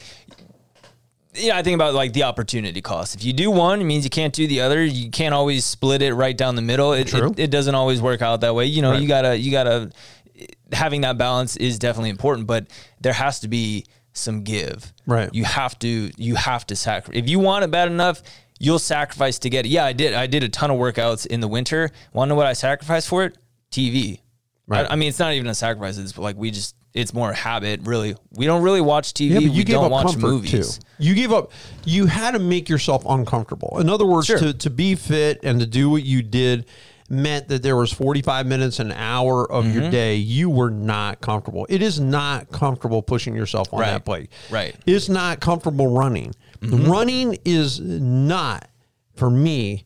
yeah, 1.33 1.57
I 1.57 1.63
think 1.63 1.75
about 1.75 1.93
like 1.93 2.13
the 2.13 2.23
opportunity 2.23 2.81
cost. 2.81 3.15
If 3.15 3.23
you 3.23 3.31
do 3.31 3.49
one, 3.49 3.79
it 3.79 3.85
means 3.85 4.03
you 4.03 4.09
can't 4.09 4.33
do 4.33 4.47
the 4.47 4.61
other. 4.61 4.83
You 4.83 5.09
can't 5.09 5.33
always 5.33 5.63
split 5.63 6.01
it 6.01 6.13
right 6.13 6.35
down 6.35 6.55
the 6.55 6.61
middle. 6.61 6.91
It, 6.93 7.07
True. 7.07 7.31
it, 7.31 7.39
it 7.39 7.51
doesn't 7.51 7.73
always 7.73 8.01
work 8.01 8.21
out 8.21 8.41
that 8.41 8.53
way. 8.53 8.65
You 8.65 8.81
know, 8.81 8.93
you 8.93 9.07
gotta 9.07 9.37
you 9.37 9.51
gotta 9.51 9.91
having 10.71 11.01
that 11.01 11.17
balance 11.17 11.57
is 11.57 11.79
definitely 11.79 12.09
important, 12.09 12.47
but 12.47 12.67
there 12.99 13.13
has 13.13 13.39
to 13.41 13.47
be 13.47 13.85
some 14.13 14.43
give. 14.43 14.93
Right. 15.05 15.29
You 15.33 15.43
have 15.45 15.77
to 15.79 16.11
you 16.17 16.35
have 16.35 16.65
to 16.67 16.75
sacrifice. 16.75 17.17
If 17.23 17.29
you 17.29 17.39
want 17.39 17.63
it 17.63 17.71
bad 17.71 17.87
enough, 17.89 18.21
you'll 18.59 18.79
sacrifice 18.79 19.39
to 19.39 19.49
get 19.49 19.65
it. 19.65 19.69
Yeah, 19.69 19.85
I 19.85 19.93
did. 19.93 20.13
I 20.13 20.27
did 20.27 20.43
a 20.43 20.49
ton 20.49 20.71
of 20.71 20.77
workouts 20.77 21.25
in 21.25 21.39
the 21.39 21.47
winter. 21.47 21.89
Want 22.13 22.27
to 22.27 22.29
know 22.29 22.35
what 22.35 22.47
I 22.47 22.53
sacrificed 22.53 23.07
for 23.07 23.23
it? 23.25 23.37
TV. 23.71 24.19
Right. 24.67 24.85
I, 24.89 24.93
I 24.93 24.95
mean, 24.95 25.09
it's 25.09 25.19
not 25.19 25.33
even 25.33 25.47
a 25.47 25.55
sacrifice. 25.55 25.97
It's 25.97 26.17
like 26.17 26.35
we 26.37 26.51
just 26.51 26.75
it's 26.93 27.13
more 27.13 27.31
a 27.31 27.35
habit. 27.35 27.81
Really, 27.83 28.15
we 28.33 28.45
don't 28.45 28.61
really 28.63 28.81
watch 28.81 29.13
TV. 29.13 29.29
Yeah, 29.29 29.35
but 29.35 29.43
you 29.43 29.49
we 29.51 29.63
gave 29.63 29.67
don't 29.75 29.85
up 29.85 29.91
watch 29.91 30.05
comfort 30.07 30.21
movies. 30.27 30.77
too. 30.77 30.83
You 30.99 31.15
gave 31.15 31.31
up. 31.31 31.51
You 31.85 32.05
had 32.05 32.31
to 32.31 32.39
make 32.39 32.67
yourself 32.69 33.03
uncomfortable. 33.07 33.77
In 33.79 33.89
other 33.89 34.05
words, 34.05 34.27
Sure. 34.27 34.37
to 34.39 34.53
to 34.53 34.69
be 34.69 34.95
fit 34.95 35.39
and 35.43 35.59
to 35.61 35.65
do 35.65 35.89
what 35.89 36.03
you 36.03 36.21
did 36.21 36.65
meant 37.11 37.47
that 37.49 37.61
there 37.61 37.75
was 37.75 37.91
45 37.91 38.45
minutes 38.45 38.79
an 38.79 38.91
hour 38.91 39.51
of 39.51 39.65
Mm-hmm. 39.65 39.79
your 39.81 39.91
day 39.91 40.15
you 40.15 40.49
were 40.49 40.71
not 40.71 41.19
comfortable 41.21 41.65
it 41.69 41.81
is 41.81 41.99
not 41.99 42.49
comfortable 42.51 43.01
pushing 43.01 43.35
yourself 43.35 43.73
on 43.73 43.81
Right. 43.81 43.91
that 43.91 44.05
bike 44.05 44.29
Right. 44.49 44.75
it's 44.85 45.09
not 45.09 45.39
comfortable 45.39 45.87
running 45.87 46.33
running 46.61 47.37
is 47.45 47.79
not 47.79 48.67
for 49.15 49.29
me 49.29 49.85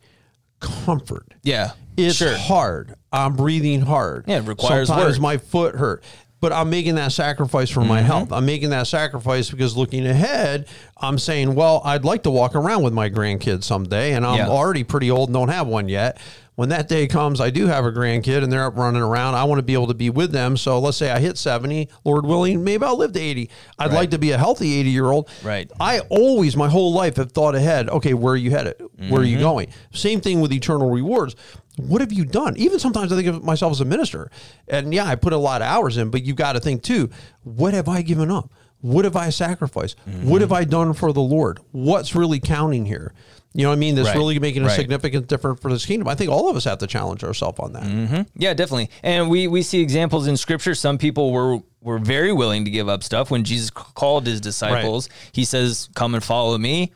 comfort 0.60 1.34
Yeah, 1.44 1.72
it's 1.98 2.16
sure. 2.16 2.36
hard. 2.36 2.96
I'm 3.12 3.36
breathing 3.36 3.82
hard. 3.82 4.26
Yeah, 4.28 4.38
it 4.38 4.42
requires 4.48 4.88
Sometimes 4.90 5.16
work. 5.18 5.22
my 5.22 5.38
foot 5.38 5.76
hurt. 5.76 6.04
But 6.42 6.52
I'm 6.52 6.70
making 6.70 6.96
that 6.96 7.12
sacrifice 7.14 7.70
for 7.70 7.80
Mm-hmm. 7.80 7.90
my 7.90 8.02
health. 8.02 8.32
I'm 8.34 8.46
making 8.46 8.70
that 8.72 8.88
sacrifice 8.88 9.50
because 9.50 9.76
looking 9.78 10.06
ahead, 10.06 10.68
I'm 10.98 11.18
saying, 11.18 11.56
well, 11.56 11.82
I'd 11.86 12.04
like 12.06 12.24
to 12.24 12.30
walk 12.32 12.56
around 12.56 12.84
with 12.84 12.94
my 12.94 13.10
grandkids 13.10 13.64
someday, 13.64 14.14
and 14.14 14.26
I'm 14.26 14.38
Yeah. 14.40 14.48
already 14.50 14.84
pretty 14.84 15.10
old 15.10 15.30
and 15.30 15.34
don't 15.34 15.48
have 15.50 15.68
one 15.68 15.88
yet. 15.88 16.18
When 16.56 16.70
that 16.70 16.88
day 16.88 17.08
comes, 17.08 17.42
I 17.42 17.50
do 17.50 17.68
have 17.68 17.86
a 17.86 17.92
grandkid 17.92 18.42
and 18.42 18.52
they're 18.52 18.66
up 18.66 18.78
running 18.78 19.02
around. 19.02 19.36
I 19.36 19.44
want 19.44 19.60
to 19.60 19.64
be 19.64 19.74
able 19.74 19.88
to 19.88 19.94
be 19.94 20.10
with 20.10 20.32
them. 20.32 20.56
So 20.56 20.80
let's 20.80 20.98
say 20.98 21.12
I 21.12 21.20
hit 21.20 21.38
70, 21.38 21.90
Lord 22.06 22.26
willing, 22.26 22.64
maybe 22.64 22.86
I'll 22.86 22.98
live 22.98 23.12
to 23.14 23.20
80. 23.20 23.50
I'd 23.78 23.92
like 23.92 24.12
to 24.12 24.18
be 24.18 24.32
a 24.32 24.38
healthy 24.38 24.80
80 24.80 24.90
year 24.90 25.12
old. 25.12 25.30
Right. 25.44 25.70
I 25.80 26.00
always, 26.10 26.56
my 26.56 26.70
whole 26.70 26.94
life, 26.94 27.18
have 27.18 27.34
thought 27.34 27.56
ahead. 27.56 27.90
Okay, 27.90 28.14
where 28.14 28.34
are 28.34 28.38
you 28.38 28.52
headed? 28.52 28.82
Where 29.10 29.22
are 29.22 29.26
you 29.26 29.36
mm-hmm. 29.36 29.44
going? 29.44 29.74
Same 29.94 30.22
thing 30.22 30.40
with 30.40 30.54
eternal 30.54 30.90
rewards. 30.90 31.36
What 31.78 32.00
have 32.00 32.14
you 32.14 32.24
done? 32.24 32.56
Even 32.56 32.80
sometimes 32.80 33.12
I 33.12 33.18
think 33.18 33.28
of 33.28 33.44
myself 33.44 33.72
as 33.72 33.82
a 33.82 33.86
minister, 33.86 34.32
and 34.68 34.94
yeah, 34.94 35.06
I 35.06 35.16
put 35.16 35.34
a 35.34 35.38
lot 35.38 35.62
of 35.62 35.68
hours 35.68 35.98
in. 35.98 36.10
But 36.10 36.24
you've 36.24 36.38
got 36.38 36.54
to 36.54 36.62
think 36.62 36.84
too: 36.84 37.10
what 37.44 37.74
have 37.74 37.90
I 37.90 38.02
given 38.02 38.32
up? 38.32 38.50
What 38.80 39.04
have 39.04 39.16
I 39.16 39.30
sacrificed? 39.30 39.98
What 40.06 40.14
mm-hmm. 40.14 40.38
have 40.38 40.52
I 40.52 40.64
done 40.64 40.94
for 40.94 41.12
the 41.12 41.22
Lord? 41.22 41.60
What's 41.72 42.16
really 42.16 42.40
counting 42.40 42.86
here? 42.86 43.14
You 43.58 43.64
know 43.64 43.70
what 43.70 43.76
I 43.76 43.80
mean? 43.80 43.96
That's 43.96 44.10
Right. 44.10 44.18
really 44.18 44.38
making 44.38 44.64
a 44.64 44.66
Right. 44.66 44.76
significant 44.76 45.28
difference 45.28 45.62
for 45.62 45.72
this 45.72 45.86
kingdom. 45.86 46.10
I 46.10 46.16
think 46.16 46.30
all 46.30 46.50
of 46.50 46.58
us 46.58 46.66
have 46.66 46.78
to 46.80 46.88
challenge 46.88 47.24
ourselves 47.24 47.58
on 47.60 47.72
that. 47.72 47.84
Mm-hmm. 47.84 48.22
Yeah, 48.38 48.54
definitely. 48.54 48.90
And 49.02 49.30
we 49.30 49.48
we 49.48 49.62
see 49.62 49.80
examples 49.80 50.28
in 50.28 50.36
scripture. 50.36 50.76
Some 50.76 50.98
people 50.98 51.32
were 51.32 51.60
were 51.82 51.98
very 52.00 52.34
willing 52.34 52.66
to 52.66 52.72
give 52.72 52.90
up 52.90 53.02
stuff 53.02 53.32
when 53.32 53.44
Jesus 53.46 53.70
called 53.70 54.28
his 54.28 54.42
disciples. 54.42 55.08
He 55.32 55.46
says, 55.46 55.88
"Come 55.96 56.14
and 56.16 56.24
follow 56.24 56.58
me." 56.58 56.92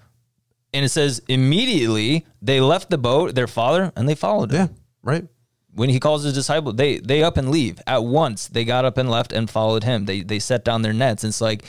And 0.73 0.83
it 0.85 0.89
says 0.89 1.21
immediately 1.29 2.25
they 2.41 2.59
left 2.61 2.89
the 2.89 2.97
boat, 2.97 3.35
their 3.35 3.47
father, 3.47 3.91
and 3.95 4.07
they 4.09 4.15
followed 4.15 4.51
him. 4.51 4.57
Yeah, 4.57 4.67
right. 5.01 5.25
When 5.73 5.89
he 5.89 5.99
calls 5.99 6.23
his 6.23 6.33
disciples, 6.33 6.75
they 6.75 6.97
they 6.97 7.23
up 7.23 7.37
and 7.37 7.49
leave 7.51 7.79
at 7.87 8.03
once. 8.03 8.47
They 8.47 8.65
got 8.65 8.83
up 8.85 8.97
and 8.97 9.09
left 9.09 9.31
and 9.31 9.49
followed 9.49 9.83
him. 9.85 10.05
They 10.05 10.21
they 10.23 10.39
set 10.39 10.65
down 10.65 10.81
their 10.81 10.93
nets. 10.93 11.23
And 11.23 11.29
it's 11.31 11.39
like, 11.41 11.63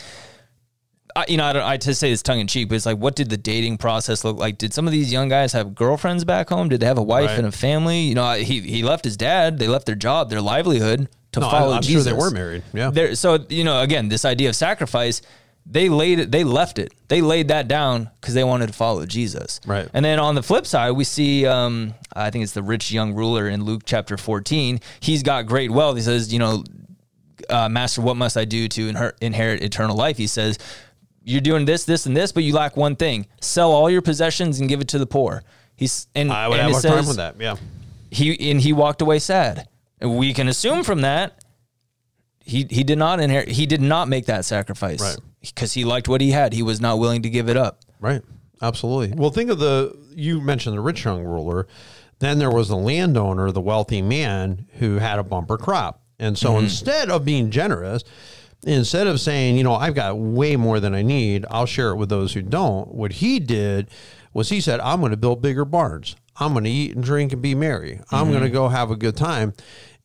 I, 1.16 1.24
you 1.28 1.36
know, 1.36 1.44
I 1.44 1.52
don't. 1.52 1.62
I 1.62 1.76
to 1.78 1.94
say 1.94 2.10
this 2.10 2.22
tongue 2.22 2.40
in 2.40 2.46
cheek, 2.46 2.68
but 2.68 2.74
it's 2.76 2.86
like, 2.86 2.98
what 2.98 3.16
did 3.16 3.30
the 3.30 3.36
dating 3.36 3.78
process 3.78 4.24
look 4.24 4.38
like? 4.38 4.58
Did 4.58 4.72
some 4.74 4.86
of 4.86 4.92
these 4.92 5.12
young 5.12 5.28
guys 5.28 5.52
have 5.52 5.74
girlfriends 5.74 6.24
back 6.24 6.48
home? 6.48 6.68
Did 6.68 6.80
they 6.80 6.86
have 6.86 6.98
a 6.98 7.02
wife 7.02 7.28
Right. 7.30 7.38
and 7.38 7.46
a 7.46 7.52
family? 7.52 8.00
You 8.00 8.14
know, 8.14 8.32
he 8.34 8.60
he 8.60 8.82
left 8.82 9.04
his 9.04 9.16
dad. 9.16 9.58
They 9.58 9.68
left 9.68 9.86
their 9.86 9.94
job, 9.94 10.30
their 10.30 10.40
livelihood 10.40 11.08
to 11.32 11.40
No, 11.40 11.50
follow 11.50 11.74
I'm 11.74 11.82
Jesus. 11.82 12.04
sure 12.04 12.12
they 12.12 12.18
were 12.18 12.30
married. 12.30 12.62
Yeah. 12.72 12.90
There, 12.90 13.14
so 13.14 13.38
you 13.48 13.64
know, 13.64 13.80
again, 13.80 14.08
this 14.08 14.24
idea 14.24 14.48
of 14.48 14.56
sacrifice, 14.56 15.22
they 15.66 15.88
laid 15.88 16.18
it, 16.18 16.30
they 16.32 16.42
left 16.42 16.78
it, 16.78 16.92
they 17.08 17.20
laid 17.20 17.48
that 17.48 17.68
down 17.68 18.10
because 18.20 18.34
they 18.34 18.42
wanted 18.44 18.66
to 18.68 18.72
follow 18.72 19.06
Jesus. 19.06 19.60
Right. 19.66 19.88
And 19.94 20.04
then 20.04 20.18
on 20.18 20.34
the 20.34 20.42
flip 20.42 20.66
side, 20.66 20.92
we 20.92 21.04
see, 21.04 21.46
um, 21.46 21.94
I 22.16 22.30
think 22.30 22.42
it's 22.42 22.52
the 22.54 22.62
rich 22.62 22.90
young 22.90 23.14
ruler 23.14 23.48
in 23.48 23.62
Luke 23.64 23.82
chapter 23.84 24.16
14. 24.16 24.80
He's 25.00 25.22
got 25.22 25.46
great 25.46 25.70
wealth. 25.70 25.96
He 25.96 26.02
says, 26.02 26.32
you 26.32 26.38
know, 26.40 26.64
uh, 27.48 27.68
Master, 27.68 28.00
what 28.00 28.16
must 28.16 28.36
I 28.36 28.44
do 28.44 28.66
to 28.68 28.90
inher- 28.92 29.12
inherit 29.20 29.62
eternal 29.62 29.96
life? 29.96 30.16
He 30.16 30.26
says, 30.26 30.58
you're 31.22 31.40
doing 31.40 31.64
this, 31.64 31.84
this, 31.84 32.06
and 32.06 32.16
this, 32.16 32.32
but 32.32 32.42
you 32.42 32.54
lack 32.54 32.76
one 32.76 32.96
thing: 32.96 33.26
sell 33.40 33.72
all 33.72 33.90
your 33.90 34.02
possessions 34.02 34.60
and 34.60 34.68
give 34.68 34.80
it 34.80 34.88
to 34.88 34.98
the 34.98 35.06
poor. 35.06 35.42
He's 35.76 36.06
and 36.14 36.30
I 36.32 36.48
would 36.48 36.58
and 36.58 36.72
have 36.72 36.84
a 36.84 36.88
time 36.88 37.06
with 37.06 37.16
that. 37.16 37.36
Yeah. 37.38 37.56
he 38.10 38.50
and 38.50 38.60
he 38.60 38.72
walked 38.72 39.02
away 39.02 39.18
sad. 39.18 39.68
We 40.00 40.32
can 40.34 40.48
assume 40.48 40.82
from 40.84 41.02
that 41.02 41.44
he 42.44 42.66
he 42.68 42.84
did 42.84 42.98
not 42.98 43.20
inherit 43.20 43.48
he 43.48 43.66
did 43.66 43.80
not 43.80 44.08
make 44.08 44.26
that 44.26 44.44
sacrifice 44.44 45.00
Right. 45.00 45.16
because 45.40 45.72
he 45.72 45.84
liked 45.84 46.08
what 46.08 46.20
he 46.20 46.30
had. 46.30 46.52
He 46.52 46.62
was 46.62 46.80
not 46.80 46.98
willing 46.98 47.22
to 47.22 47.30
give 47.30 47.48
it 47.48 47.56
up. 47.56 47.80
Right. 48.00 48.22
Absolutely. 48.62 49.16
Well, 49.16 49.30
think 49.30 49.50
of 49.50 49.58
the 49.58 49.96
you 50.14 50.40
mentioned 50.40 50.76
the 50.76 50.80
rich 50.80 51.04
young 51.04 51.22
ruler. 51.24 51.66
Then 52.18 52.38
there 52.38 52.50
was 52.50 52.68
the 52.68 52.76
landowner, 52.76 53.50
the 53.50 53.62
wealthy 53.62 54.02
man 54.02 54.66
who 54.78 54.98
had 54.98 55.18
a 55.18 55.22
bumper 55.22 55.56
crop. 55.56 56.02
And 56.18 56.36
so 56.36 56.50
mm-hmm. 56.50 56.64
instead 56.64 57.08
of 57.08 57.24
being 57.24 57.50
generous, 57.50 58.04
instead 58.64 59.06
of 59.06 59.20
saying, 59.20 59.56
you 59.56 59.64
know, 59.64 59.74
I've 59.74 59.94
got 59.94 60.18
way 60.18 60.56
more 60.56 60.80
than 60.80 60.94
I 60.94 61.02
need, 61.02 61.46
I'll 61.50 61.66
share 61.66 61.90
it 61.90 61.96
with 61.96 62.08
those 62.08 62.34
who 62.34 62.42
don't. 62.42 62.94
What 62.94 63.14
he 63.14 63.38
did 63.40 63.90
was 64.32 64.48
he 64.48 64.60
said, 64.60 64.80
I'm 64.80 65.00
going 65.00 65.10
to 65.10 65.16
build 65.16 65.42
bigger 65.42 65.64
barns. 65.64 66.16
I'm 66.36 66.52
going 66.52 66.64
to 66.64 66.70
eat 66.70 66.94
and 66.94 67.04
drink 67.04 67.32
and 67.32 67.42
be 67.42 67.54
merry. 67.54 68.00
I'm 68.10 68.28
going 68.28 68.40
to 68.40 68.46
mm-hmm. 68.46 68.54
go 68.54 68.68
have 68.68 68.90
a 68.90 68.96
good 68.96 69.16
time. 69.16 69.54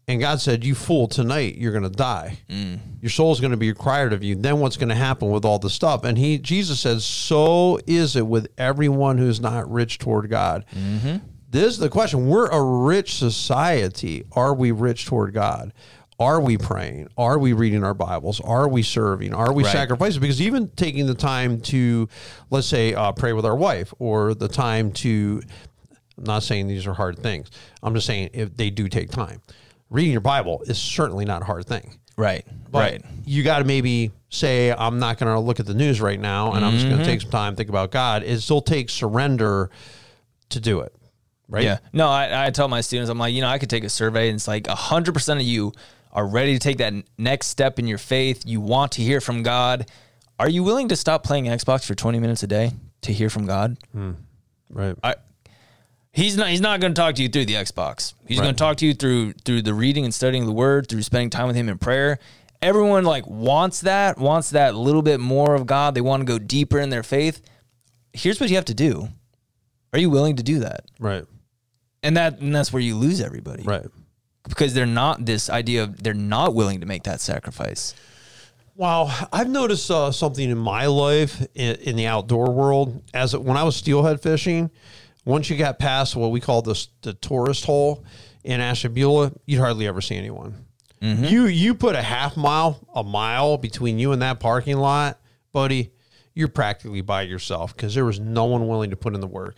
And 0.07 0.19
God 0.19 0.39
said, 0.39 0.63
You 0.63 0.75
fool, 0.75 1.07
tonight 1.07 1.55
you're 1.55 1.71
going 1.71 1.83
to 1.83 1.89
die. 1.89 2.39
Mm. 2.49 2.79
Your 3.01 3.09
soul's 3.09 3.39
going 3.39 3.51
to 3.51 3.57
be 3.57 3.69
required 3.69 4.13
of 4.13 4.23
you. 4.23 4.35
Then 4.35 4.59
what's 4.59 4.77
going 4.77 4.89
to 4.89 4.95
happen 4.95 5.31
with 5.31 5.45
all 5.45 5.57
the 5.57 5.69
stuff? 5.69 6.03
And 6.03 6.17
he, 6.17 6.37
Jesus 6.37 6.79
says, 6.79 7.03
So 7.03 7.79
is 7.87 8.15
it 8.15 8.27
with 8.27 8.47
everyone 8.57 9.17
who's 9.17 9.39
not 9.39 9.71
rich 9.71 9.97
toward 9.97 10.29
God. 10.29 10.65
Mm-hmm. 10.75 11.17
This 11.49 11.73
is 11.73 11.79
the 11.79 11.89
question. 11.89 12.27
We're 12.27 12.49
a 12.49 12.61
rich 12.61 13.15
society. 13.15 14.25
Are 14.33 14.53
we 14.53 14.71
rich 14.71 15.05
toward 15.05 15.33
God? 15.33 15.73
Are 16.19 16.39
we 16.39 16.57
praying? 16.57 17.09
Are 17.17 17.37
we 17.37 17.51
reading 17.53 17.83
our 17.83 17.93
Bibles? 17.93 18.39
Are 18.39 18.69
we 18.69 18.83
serving? 18.83 19.33
Are 19.33 19.51
we 19.51 19.63
Right. 19.63 19.71
sacrificing? 19.71 20.21
Because 20.21 20.41
even 20.41 20.69
taking 20.77 21.07
the 21.07 21.13
time 21.13 21.59
to, 21.61 22.07
let's 22.49 22.67
say, 22.67 22.93
uh, 22.93 23.11
pray 23.11 23.33
with 23.33 23.45
our 23.45 23.55
wife, 23.55 23.93
or 23.99 24.33
the 24.33 24.47
time 24.47 24.91
to, 24.93 25.41
I'm 26.17 26.23
not 26.23 26.43
saying 26.43 26.67
these 26.69 26.87
are 26.87 26.93
hard 26.93 27.19
things. 27.19 27.49
I'm 27.83 27.93
just 27.93 28.07
saying 28.07 28.29
if 28.33 28.55
they 28.55 28.69
do 28.69 28.87
take 28.87 29.11
time. 29.11 29.41
Reading 29.89 30.13
your 30.13 30.21
Bible 30.21 30.63
is 30.67 30.77
certainly 30.77 31.25
not 31.25 31.41
a 31.41 31.45
hard 31.45 31.65
thing. 31.65 31.99
Right. 32.15 32.45
But 32.71 32.79
right. 32.79 33.05
you 33.25 33.43
got 33.43 33.59
to 33.59 33.65
maybe 33.65 34.11
say, 34.29 34.71
I'm 34.71 34.99
not 34.99 35.17
going 35.17 35.33
to 35.33 35.39
look 35.39 35.59
at 35.59 35.65
the 35.65 35.73
news 35.73 35.99
right 35.99 36.19
now, 36.19 36.53
and 36.53 36.63
I'm 36.63 36.71
just 36.73 36.85
Mm-hmm. 36.85 36.93
going 36.95 37.05
to 37.05 37.11
take 37.11 37.21
some 37.21 37.31
time, 37.31 37.55
think 37.57 37.67
about 37.69 37.91
God. 37.91 38.23
It 38.23 38.39
still 38.39 38.61
takes 38.61 38.93
surrender 38.93 39.69
to 40.49 40.59
do 40.61 40.79
it. 40.79 40.95
Right? 41.49 41.63
Yeah. 41.65 41.77
No, 41.91 42.07
I, 42.07 42.47
I 42.47 42.49
tell 42.51 42.69
my 42.69 42.79
students, 42.81 43.09
I'm 43.09 43.19
like, 43.19 43.33
you 43.33 43.41
know, 43.41 43.47
I 43.49 43.59
could 43.59 43.69
take 43.69 43.83
a 43.83 43.89
survey 43.89 44.29
and 44.29 44.35
it's 44.37 44.47
like 44.47 44.63
100% 44.63 45.35
of 45.35 45.41
you 45.41 45.73
are 46.15 46.25
ready 46.25 46.53
to 46.53 46.59
take 46.59 46.77
that 46.77 46.93
next 47.19 47.47
step 47.47 47.77
in 47.77 47.85
your 47.85 47.97
faith. 47.99 48.41
You 48.45 48.59
want 48.61 48.93
to 48.93 49.03
hear 49.03 49.21
from 49.21 49.43
God. 49.43 49.87
Are 50.39 50.49
you 50.49 50.63
willing 50.63 50.87
to 50.87 50.95
stop 50.95 51.23
playing 51.23 51.45
Xbox 51.45 51.85
for 51.85 51.93
20 51.93 52.19
minutes 52.19 52.41
a 52.41 52.47
day 52.47 52.71
to 53.01 53.13
hear 53.13 53.29
from 53.29 53.45
God? 53.45 53.77
Hmm. 53.91 54.13
Right. 54.71 54.95
I, 55.03 55.15
he's 56.11 56.35
not 56.37 56.47
he's 56.49 56.61
not 56.61 56.79
going 56.79 56.93
to 56.93 56.99
talk 56.99 57.15
to 57.15 57.21
you 57.21 57.29
through 57.29 57.45
the 57.45 57.53
Xbox. 57.53 58.13
He's 58.27 58.39
Right. 58.39 58.45
going 58.45 58.55
to 58.55 58.59
talk 58.59 58.77
to 58.77 58.85
you 58.87 58.93
through 58.95 59.33
through 59.45 59.61
the 59.61 59.73
reading 59.73 60.03
and 60.05 60.13
studying 60.13 60.45
the 60.45 60.51
word, 60.51 60.87
through 60.89 61.03
spending 61.03 61.29
time 61.29 61.47
with 61.47 61.55
him 61.55 61.69
in 61.69 61.77
prayer. 61.77 62.17
Everyone 62.61 63.03
like 63.03 63.27
wants 63.27 63.81
that, 63.81 64.17
wants 64.17 64.49
that 64.51 64.73
little 64.75 65.01
bit 65.03 65.19
more 65.19 65.53
of 65.53 65.65
God. 65.67 65.93
They 65.93 66.01
want 66.01 66.21
to 66.21 66.25
go 66.25 66.39
deeper 66.39 66.79
in 66.79 66.89
their 66.89 67.03
faith. 67.03 67.41
Here's 68.13 68.39
what 68.39 68.49
you 68.49 68.55
have 68.55 68.65
to 68.65 68.73
do. 68.73 69.09
Are 69.93 69.99
you 69.99 70.09
willing 70.09 70.37
to 70.37 70.43
do 70.43 70.59
that? 70.59 70.85
Right. 70.99 71.25
And 72.01 72.17
that 72.17 72.39
and 72.39 72.55
that's 72.55 72.71
where 72.73 72.81
you 72.81 72.95
lose 72.95 73.21
everybody. 73.21 73.63
Right. 73.63 73.85
Because 74.47 74.73
they're 74.73 74.85
not 74.85 75.25
this 75.25 75.49
idea 75.49 75.83
of 75.83 76.03
they're 76.03 76.13
not 76.13 76.53
willing 76.53 76.81
to 76.81 76.85
make 76.85 77.03
that 77.03 77.21
sacrifice. 77.21 77.95
Wow, 78.75 79.09
I've 79.31 79.49
noticed 79.49 79.89
uh, 79.89 80.11
something 80.11 80.49
in 80.49 80.57
my 80.57 80.85
life 80.87 81.41
in, 81.55 81.75
in 81.77 81.95
the 81.95 82.07
outdoor 82.07 82.51
world. 82.51 83.01
As 83.13 83.35
when 83.35 83.55
I 83.57 83.63
was 83.63 83.75
steelhead 83.75 84.21
fishing, 84.21 84.69
once 85.23 85.49
you 85.49 85.57
got 85.57 85.79
past 85.79 86.15
what 86.15 86.31
we 86.31 86.39
call 86.41 86.61
the 86.61 86.87
the 87.01 87.13
tourist 87.13 87.65
hole 87.65 88.03
in 88.43 88.59
Ashtabula, 88.61 89.31
you'd 89.45 89.59
hardly 89.59 89.87
ever 89.87 90.01
see 90.01 90.15
anyone. 90.15 90.65
You 91.01 91.45
you 91.45 91.75
put 91.75 91.95
a 91.95 92.01
half 92.01 92.35
mile, 92.35 92.79
a 92.93 93.03
mile 93.03 93.57
between 93.57 93.99
you 93.99 94.11
and 94.11 94.21
that 94.21 94.39
parking 94.39 94.77
lot, 94.77 95.19
buddy. 95.51 95.91
You're 96.33 96.47
practically 96.49 97.01
by 97.01 97.21
yourself 97.21 97.75
because 97.75 97.95
there 97.95 98.03
was 98.03 98.19
no 98.19 98.45
one 98.45 98.67
willing 98.67 98.89
to 98.89 98.97
put 98.97 99.13
in 99.13 99.21
the 99.21 99.27
work. 99.27 99.55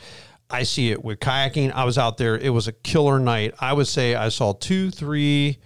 I 0.49 0.63
see 0.63 0.91
it 0.91 1.03
with 1.03 1.19
kayaking. 1.19 1.73
I 1.73 1.83
was 1.83 1.97
out 1.97 2.17
there. 2.17 2.37
It 2.37 2.49
was 2.49 2.67
a 2.67 2.71
killer 2.71 3.19
night. 3.19 3.53
I 3.59 3.73
would 3.73 3.87
say 3.87 4.15
I 4.15 4.29
saw 4.29 4.53
two, 4.53 4.89
three, 4.91 5.57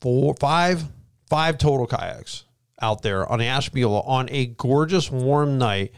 four, 0.00 0.34
five, 0.38 0.84
five 1.28 1.58
total 1.58 1.86
kayaks 1.86 2.44
out 2.80 3.02
there 3.02 3.26
on 3.30 3.40
Ashtabula 3.40 4.00
on 4.00 4.28
a 4.30 4.46
gorgeous 4.46 5.10
warm 5.10 5.58
night, 5.58 5.92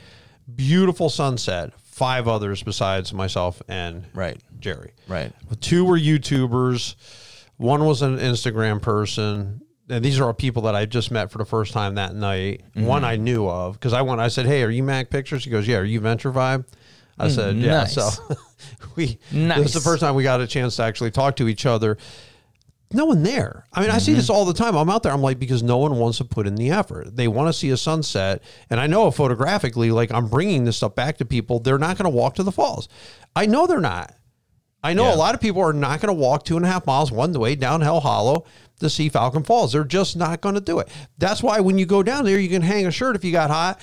beautiful 0.54 1.08
sunset. 1.08 1.72
Five 1.80 2.26
others 2.26 2.62
besides 2.62 3.12
myself 3.12 3.62
and 3.68 4.04
Right. 4.14 4.36
Jerry. 4.58 4.94
Right. 5.06 5.32
Two 5.60 5.84
were 5.84 5.98
YouTubers. 5.98 6.96
One 7.56 7.84
was 7.84 8.02
an 8.02 8.18
Instagram 8.18 8.82
person. 8.82 9.60
And 9.88 10.04
these 10.04 10.18
are 10.18 10.24
all 10.24 10.32
people 10.32 10.62
that 10.62 10.74
I 10.74 10.86
just 10.86 11.10
met 11.10 11.30
for 11.30 11.38
the 11.38 11.44
first 11.44 11.72
time 11.72 11.94
that 11.96 12.14
night. 12.14 12.62
Mm-hmm. 12.74 12.86
One 12.86 13.04
I 13.04 13.16
knew 13.16 13.46
of 13.48 13.74
because 13.74 13.92
I 13.92 14.02
went. 14.02 14.20
I 14.20 14.28
said, 14.28 14.46
"Hey, 14.46 14.62
are 14.62 14.70
you 14.70 14.82
Mac 14.82 15.10
Pictures?" 15.10 15.44
He 15.44 15.50
goes, 15.50 15.68
"Yeah." 15.68 15.76
Are 15.76 15.84
you 15.84 16.00
Venture 16.00 16.32
Vibe? 16.32 16.64
I 17.18 17.28
said, 17.28 17.56
"Yeah." 17.56 17.78
nice. 17.84 17.94
So 17.94 18.10
we. 18.96 19.18
This 19.30 19.66
is 19.66 19.72
the 19.74 19.80
first 19.80 20.00
time 20.00 20.14
we 20.14 20.22
got 20.22 20.40
a 20.40 20.46
chance 20.46 20.76
to 20.76 20.82
actually 20.82 21.10
talk 21.10 21.36
to 21.36 21.48
each 21.48 21.66
other. 21.66 21.96
No 22.92 23.06
one 23.06 23.22
there. 23.24 23.64
I 23.72 23.80
mean, 23.80 23.90
I 23.90 23.98
see 23.98 24.12
Mm-hmm. 24.12 24.18
this 24.18 24.30
all 24.30 24.44
the 24.44 24.52
time. 24.54 24.76
I'm 24.76 24.88
out 24.88 25.02
there. 25.02 25.12
I'm 25.12 25.22
like, 25.22 25.38
because 25.40 25.62
no 25.64 25.78
one 25.78 25.96
wants 25.96 26.18
to 26.18 26.24
put 26.24 26.46
in 26.46 26.54
the 26.54 26.70
effort. 26.70 27.16
They 27.16 27.26
want 27.26 27.48
to 27.48 27.52
see 27.52 27.70
a 27.70 27.76
sunset. 27.76 28.42
And 28.70 28.78
I 28.78 28.86
know 28.86 29.10
photographically, 29.10 29.90
like 29.90 30.12
I'm 30.12 30.28
bringing 30.28 30.64
this 30.64 30.76
stuff 30.76 30.94
back 30.94 31.16
to 31.18 31.24
people. 31.24 31.58
They're 31.58 31.78
not 31.78 31.96
going 31.98 32.10
to 32.10 32.16
walk 32.16 32.34
to 32.36 32.42
the 32.44 32.52
falls. 32.52 32.88
I 33.34 33.46
know 33.46 33.66
they're 33.66 33.80
not. 33.80 34.14
I 34.82 34.92
know 34.92 35.06
Yeah. 35.08 35.14
a 35.14 35.16
lot 35.16 35.34
of 35.34 35.40
people 35.40 35.62
are 35.62 35.72
not 35.72 36.00
going 36.00 36.14
to 36.14 36.20
walk 36.20 36.44
two 36.44 36.56
and 36.56 36.64
a 36.64 36.68
half 36.68 36.86
miles 36.86 37.10
one 37.10 37.32
way 37.32 37.56
down 37.56 37.80
Hell 37.80 38.00
Hollow 38.00 38.44
to 38.80 38.90
see 38.90 39.08
Falcon 39.08 39.42
Falls. 39.42 39.72
They're 39.72 39.82
just 39.82 40.14
not 40.16 40.40
going 40.40 40.54
to 40.56 40.60
do 40.60 40.78
it. 40.78 40.88
That's 41.18 41.42
why 41.42 41.58
when 41.60 41.78
you 41.78 41.86
go 41.86 42.02
down 42.02 42.24
there, 42.26 42.38
you 42.38 42.50
can 42.50 42.62
hang 42.62 42.86
a 42.86 42.90
shirt 42.92 43.16
if 43.16 43.24
you 43.24 43.32
got 43.32 43.50
hot. 43.50 43.80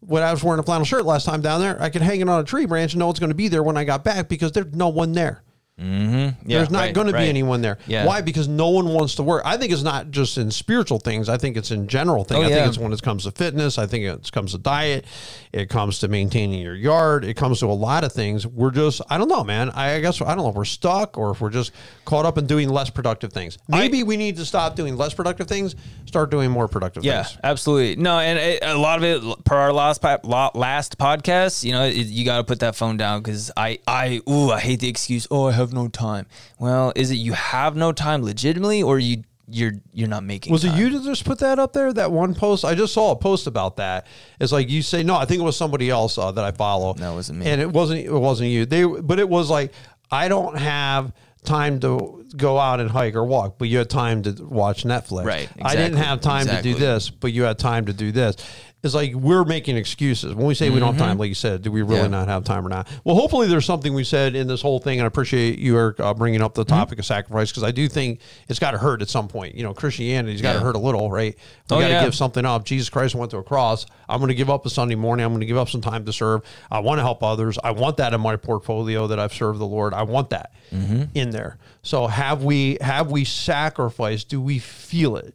When 0.00 0.22
I 0.22 0.30
was 0.30 0.44
wearing 0.44 0.60
a 0.60 0.62
flannel 0.62 0.84
shirt 0.84 1.04
last 1.04 1.24
time 1.24 1.40
down 1.40 1.60
there, 1.60 1.80
I 1.82 1.90
could 1.90 2.02
hang 2.02 2.20
it 2.20 2.28
on 2.28 2.40
a 2.40 2.44
tree 2.44 2.66
branch 2.66 2.92
and 2.92 3.00
know 3.00 3.10
it's 3.10 3.18
going 3.18 3.30
to 3.30 3.34
be 3.34 3.48
there 3.48 3.62
when 3.62 3.76
I 3.76 3.84
got 3.84 4.04
back 4.04 4.28
because 4.28 4.52
there's 4.52 4.72
no 4.74 4.88
one 4.88 5.12
there. 5.12 5.42
Mm-hmm. 5.78 6.48
Yeah, 6.50 6.58
There's 6.58 6.70
not 6.70 6.80
right, 6.80 6.94
going 6.94 7.06
to 7.06 7.12
be 7.12 7.28
anyone 7.28 7.62
there. 7.62 7.78
Yeah. 7.86 8.04
Why? 8.04 8.20
Because 8.20 8.48
no 8.48 8.70
one 8.70 8.88
wants 8.88 9.14
to 9.16 9.22
work. 9.22 9.42
I 9.44 9.56
think 9.56 9.72
it's 9.72 9.82
not 9.82 10.10
just 10.10 10.36
in 10.36 10.50
spiritual 10.50 10.98
things. 10.98 11.28
I 11.28 11.36
think 11.36 11.56
it's 11.56 11.70
in 11.70 11.86
general 11.86 12.24
things. 12.24 12.40
Oh, 12.40 12.46
I 12.46 12.48
yeah. 12.48 12.56
think 12.56 12.68
it's 12.68 12.78
when 12.78 12.92
it 12.92 13.00
comes 13.02 13.24
to 13.24 13.30
fitness. 13.30 13.78
I 13.78 13.86
think 13.86 14.04
it 14.04 14.32
comes 14.32 14.52
to 14.52 14.58
diet. 14.58 15.04
It 15.52 15.68
comes 15.68 16.00
to 16.00 16.08
maintaining 16.08 16.60
your 16.60 16.74
yard. 16.74 17.24
It 17.24 17.34
comes 17.34 17.60
to 17.60 17.66
a 17.66 17.72
lot 17.72 18.02
of 18.02 18.12
things. 18.12 18.46
We're 18.46 18.72
just, 18.72 19.00
I 19.08 19.18
don't 19.18 19.28
know, 19.28 19.44
man. 19.44 19.70
I, 19.70 19.94
I 19.94 20.00
guess, 20.00 20.20
I 20.20 20.34
don't 20.34 20.38
know 20.38 20.48
if 20.48 20.56
we're 20.56 20.64
stuck 20.64 21.16
or 21.16 21.30
if 21.30 21.40
we're 21.40 21.50
just 21.50 21.70
caught 22.04 22.26
up 22.26 22.38
in 22.38 22.46
doing 22.46 22.68
less 22.68 22.90
productive 22.90 23.32
things. 23.32 23.56
Maybe 23.68 24.02
we 24.02 24.16
need 24.16 24.36
to 24.38 24.44
stop 24.44 24.74
doing 24.74 24.96
less 24.96 25.14
productive 25.14 25.46
things, 25.46 25.76
start 26.06 26.30
doing 26.30 26.50
more 26.50 26.66
productive 26.66 27.04
Yeah, 27.04 27.22
things. 27.22 27.38
absolutely. 27.44 28.02
No, 28.02 28.18
and 28.18 28.38
it, 28.38 28.64
a 28.64 28.76
lot 28.76 28.98
of 28.98 29.04
it 29.04 29.44
per 29.44 29.56
our 29.56 29.72
last 29.72 30.02
last 30.04 30.98
podcast, 30.98 31.62
you 31.64 31.72
know, 31.72 31.84
it, 31.84 31.94
you 31.94 32.24
got 32.24 32.38
to 32.38 32.44
put 32.44 32.60
that 32.60 32.74
phone 32.74 32.96
down 32.96 33.22
because 33.22 33.50
I 33.56 33.78
I 33.86 34.20
ooh 34.28 34.50
I 34.50 34.60
hate 34.60 34.80
the 34.80 34.88
excuse. 34.88 35.26
Oh, 35.30 35.46
I 35.46 35.52
have 35.52 35.67
no 35.72 35.88
time. 35.88 36.26
Well, 36.58 36.92
is 36.96 37.10
it 37.10 37.16
you 37.16 37.32
have 37.32 37.76
no 37.76 37.92
time 37.92 38.22
legitimately, 38.22 38.82
or 38.82 38.98
you 38.98 39.24
you're 39.50 39.72
you're 39.92 40.08
not 40.08 40.24
making? 40.24 40.52
Was 40.52 40.64
it 40.64 40.74
you 40.74 40.90
that 40.90 41.04
just 41.04 41.24
put 41.24 41.38
that 41.38 41.58
up 41.58 41.72
there? 41.72 41.92
That 41.92 42.12
one 42.12 42.34
post? 42.34 42.64
I 42.64 42.74
just 42.74 42.92
saw 42.92 43.12
a 43.12 43.16
post 43.16 43.46
about 43.46 43.76
that. 43.76 44.06
It's 44.40 44.52
like 44.52 44.68
you 44.68 44.82
say, 44.82 45.02
no, 45.02 45.16
I 45.16 45.24
think 45.24 45.40
it 45.40 45.44
was 45.44 45.56
somebody 45.56 45.90
else 45.90 46.18
uh, 46.18 46.30
that 46.32 46.44
I 46.44 46.52
follow. 46.52 46.94
No, 46.94 47.12
it 47.12 47.16
wasn't 47.16 47.38
me. 47.40 47.46
And 47.46 47.60
it 47.60 47.70
wasn't. 47.70 48.04
It 48.04 48.12
wasn't 48.12 48.50
you. 48.50 48.66
They, 48.66 48.84
but 48.84 49.18
it 49.18 49.28
was 49.28 49.50
like 49.50 49.72
I 50.10 50.28
don't 50.28 50.56
have 50.58 51.12
time 51.44 51.80
to 51.80 52.26
go 52.36 52.58
out 52.58 52.80
and 52.80 52.90
hike 52.90 53.14
or 53.14 53.24
walk, 53.24 53.56
but 53.58 53.68
you 53.68 53.78
had 53.78 53.88
time 53.88 54.22
to 54.22 54.32
watch 54.44 54.84
Netflix. 54.84 55.24
Right, 55.24 55.48
I 55.62 55.76
didn't 55.76 55.98
have 55.98 56.20
time 56.20 56.46
to 56.46 56.60
do 56.62 56.74
this, 56.74 57.10
but 57.10 57.32
you 57.32 57.44
had 57.44 57.58
time 57.58 57.86
to 57.86 57.92
do 57.92 58.12
this. 58.12 58.36
It's 58.80 58.94
like 58.94 59.12
we're 59.12 59.44
making 59.44 59.76
excuses 59.76 60.36
when 60.36 60.46
we 60.46 60.54
say 60.54 60.70
we 60.70 60.78
don't 60.78 60.94
have 60.94 61.04
time. 61.08 61.18
Like 61.18 61.28
you 61.28 61.34
said, 61.34 61.62
do 61.62 61.72
we 61.72 61.82
really 61.82 61.96
Mm-hmm. 62.02 62.12
Yeah. 62.12 62.18
not 62.20 62.28
have 62.28 62.44
time 62.44 62.64
or 62.64 62.68
not? 62.68 62.86
Well, 63.02 63.16
hopefully 63.16 63.48
there's 63.48 63.66
something 63.66 63.92
we 63.92 64.04
said 64.04 64.36
in 64.36 64.46
this 64.46 64.62
whole 64.62 64.78
thing, 64.78 65.00
and 65.00 65.04
I 65.04 65.08
appreciate 65.08 65.58
you 65.58 65.76
Eric, 65.76 65.98
uh, 65.98 66.14
bringing 66.14 66.40
up 66.42 66.54
the 66.54 66.64
Mm-hmm. 66.64 66.76
topic 66.76 66.98
of 67.00 67.04
sacrifice 67.04 67.50
because 67.50 67.64
I 67.64 67.72
do 67.72 67.88
think 67.88 68.20
it's 68.48 68.60
got 68.60 68.70
to 68.70 68.78
hurt 68.78 69.02
at 69.02 69.08
some 69.08 69.26
point. 69.26 69.56
You 69.56 69.64
know, 69.64 69.74
Christianity's 69.74 70.40
got 70.42 70.52
to 70.52 70.58
Yeah. 70.60 70.64
hurt 70.64 70.76
a 70.76 70.78
little, 70.78 71.10
right? 71.10 71.34
We 71.70 71.76
Oh, 71.76 71.80
got 71.80 71.88
to 71.88 71.92
yeah. 71.94 72.04
give 72.04 72.14
something 72.14 72.44
up. 72.46 72.64
Jesus 72.64 72.88
Christ 72.88 73.16
went 73.16 73.32
to 73.32 73.38
a 73.38 73.42
cross. 73.42 73.84
I'm 74.08 74.20
going 74.20 74.28
to 74.28 74.34
give 74.36 74.48
up 74.48 74.64
a 74.64 74.70
Sunday 74.70 74.94
morning. 74.94 75.26
I'm 75.26 75.32
going 75.32 75.40
to 75.40 75.46
give 75.46 75.56
up 75.58 75.68
some 75.68 75.80
time 75.80 76.04
to 76.04 76.12
serve. 76.12 76.42
I 76.70 76.78
want 76.78 76.98
to 76.98 77.02
help 77.02 77.20
others. 77.24 77.58
I 77.64 77.72
want 77.72 77.96
that 77.96 78.14
in 78.14 78.20
my 78.20 78.36
portfolio 78.36 79.08
that 79.08 79.18
I've 79.18 79.34
served 79.34 79.58
the 79.58 79.66
Lord. 79.66 79.92
I 79.92 80.04
want 80.04 80.30
that 80.30 80.52
Mm-hmm. 80.72 81.04
in 81.14 81.30
there. 81.30 81.56
So 81.82 82.06
have 82.08 82.44
we 82.44 82.76
have 82.82 83.10
we 83.10 83.24
sacrificed? 83.24 84.28
Do 84.28 84.38
we 84.38 84.58
feel 84.58 85.16
it? 85.16 85.34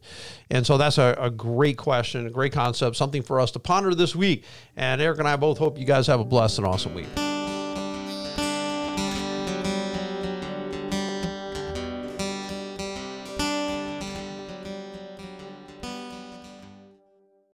And 0.50 0.66
so 0.66 0.76
that's 0.76 0.98
a, 0.98 1.16
a 1.18 1.30
great 1.30 1.76
question, 1.76 2.26
a 2.26 2.30
great 2.30 2.52
concept, 2.52 2.96
something 2.96 3.22
for 3.22 3.40
us 3.40 3.50
to 3.52 3.58
ponder 3.58 3.94
this 3.94 4.14
week. 4.14 4.44
And 4.76 5.00
Eric 5.00 5.18
and 5.18 5.28
I 5.28 5.36
both 5.36 5.58
hope 5.58 5.78
you 5.78 5.86
guys 5.86 6.06
have 6.06 6.20
a 6.20 6.24
blessed 6.24 6.58
and 6.58 6.66
awesome 6.66 6.94
week. 6.94 7.33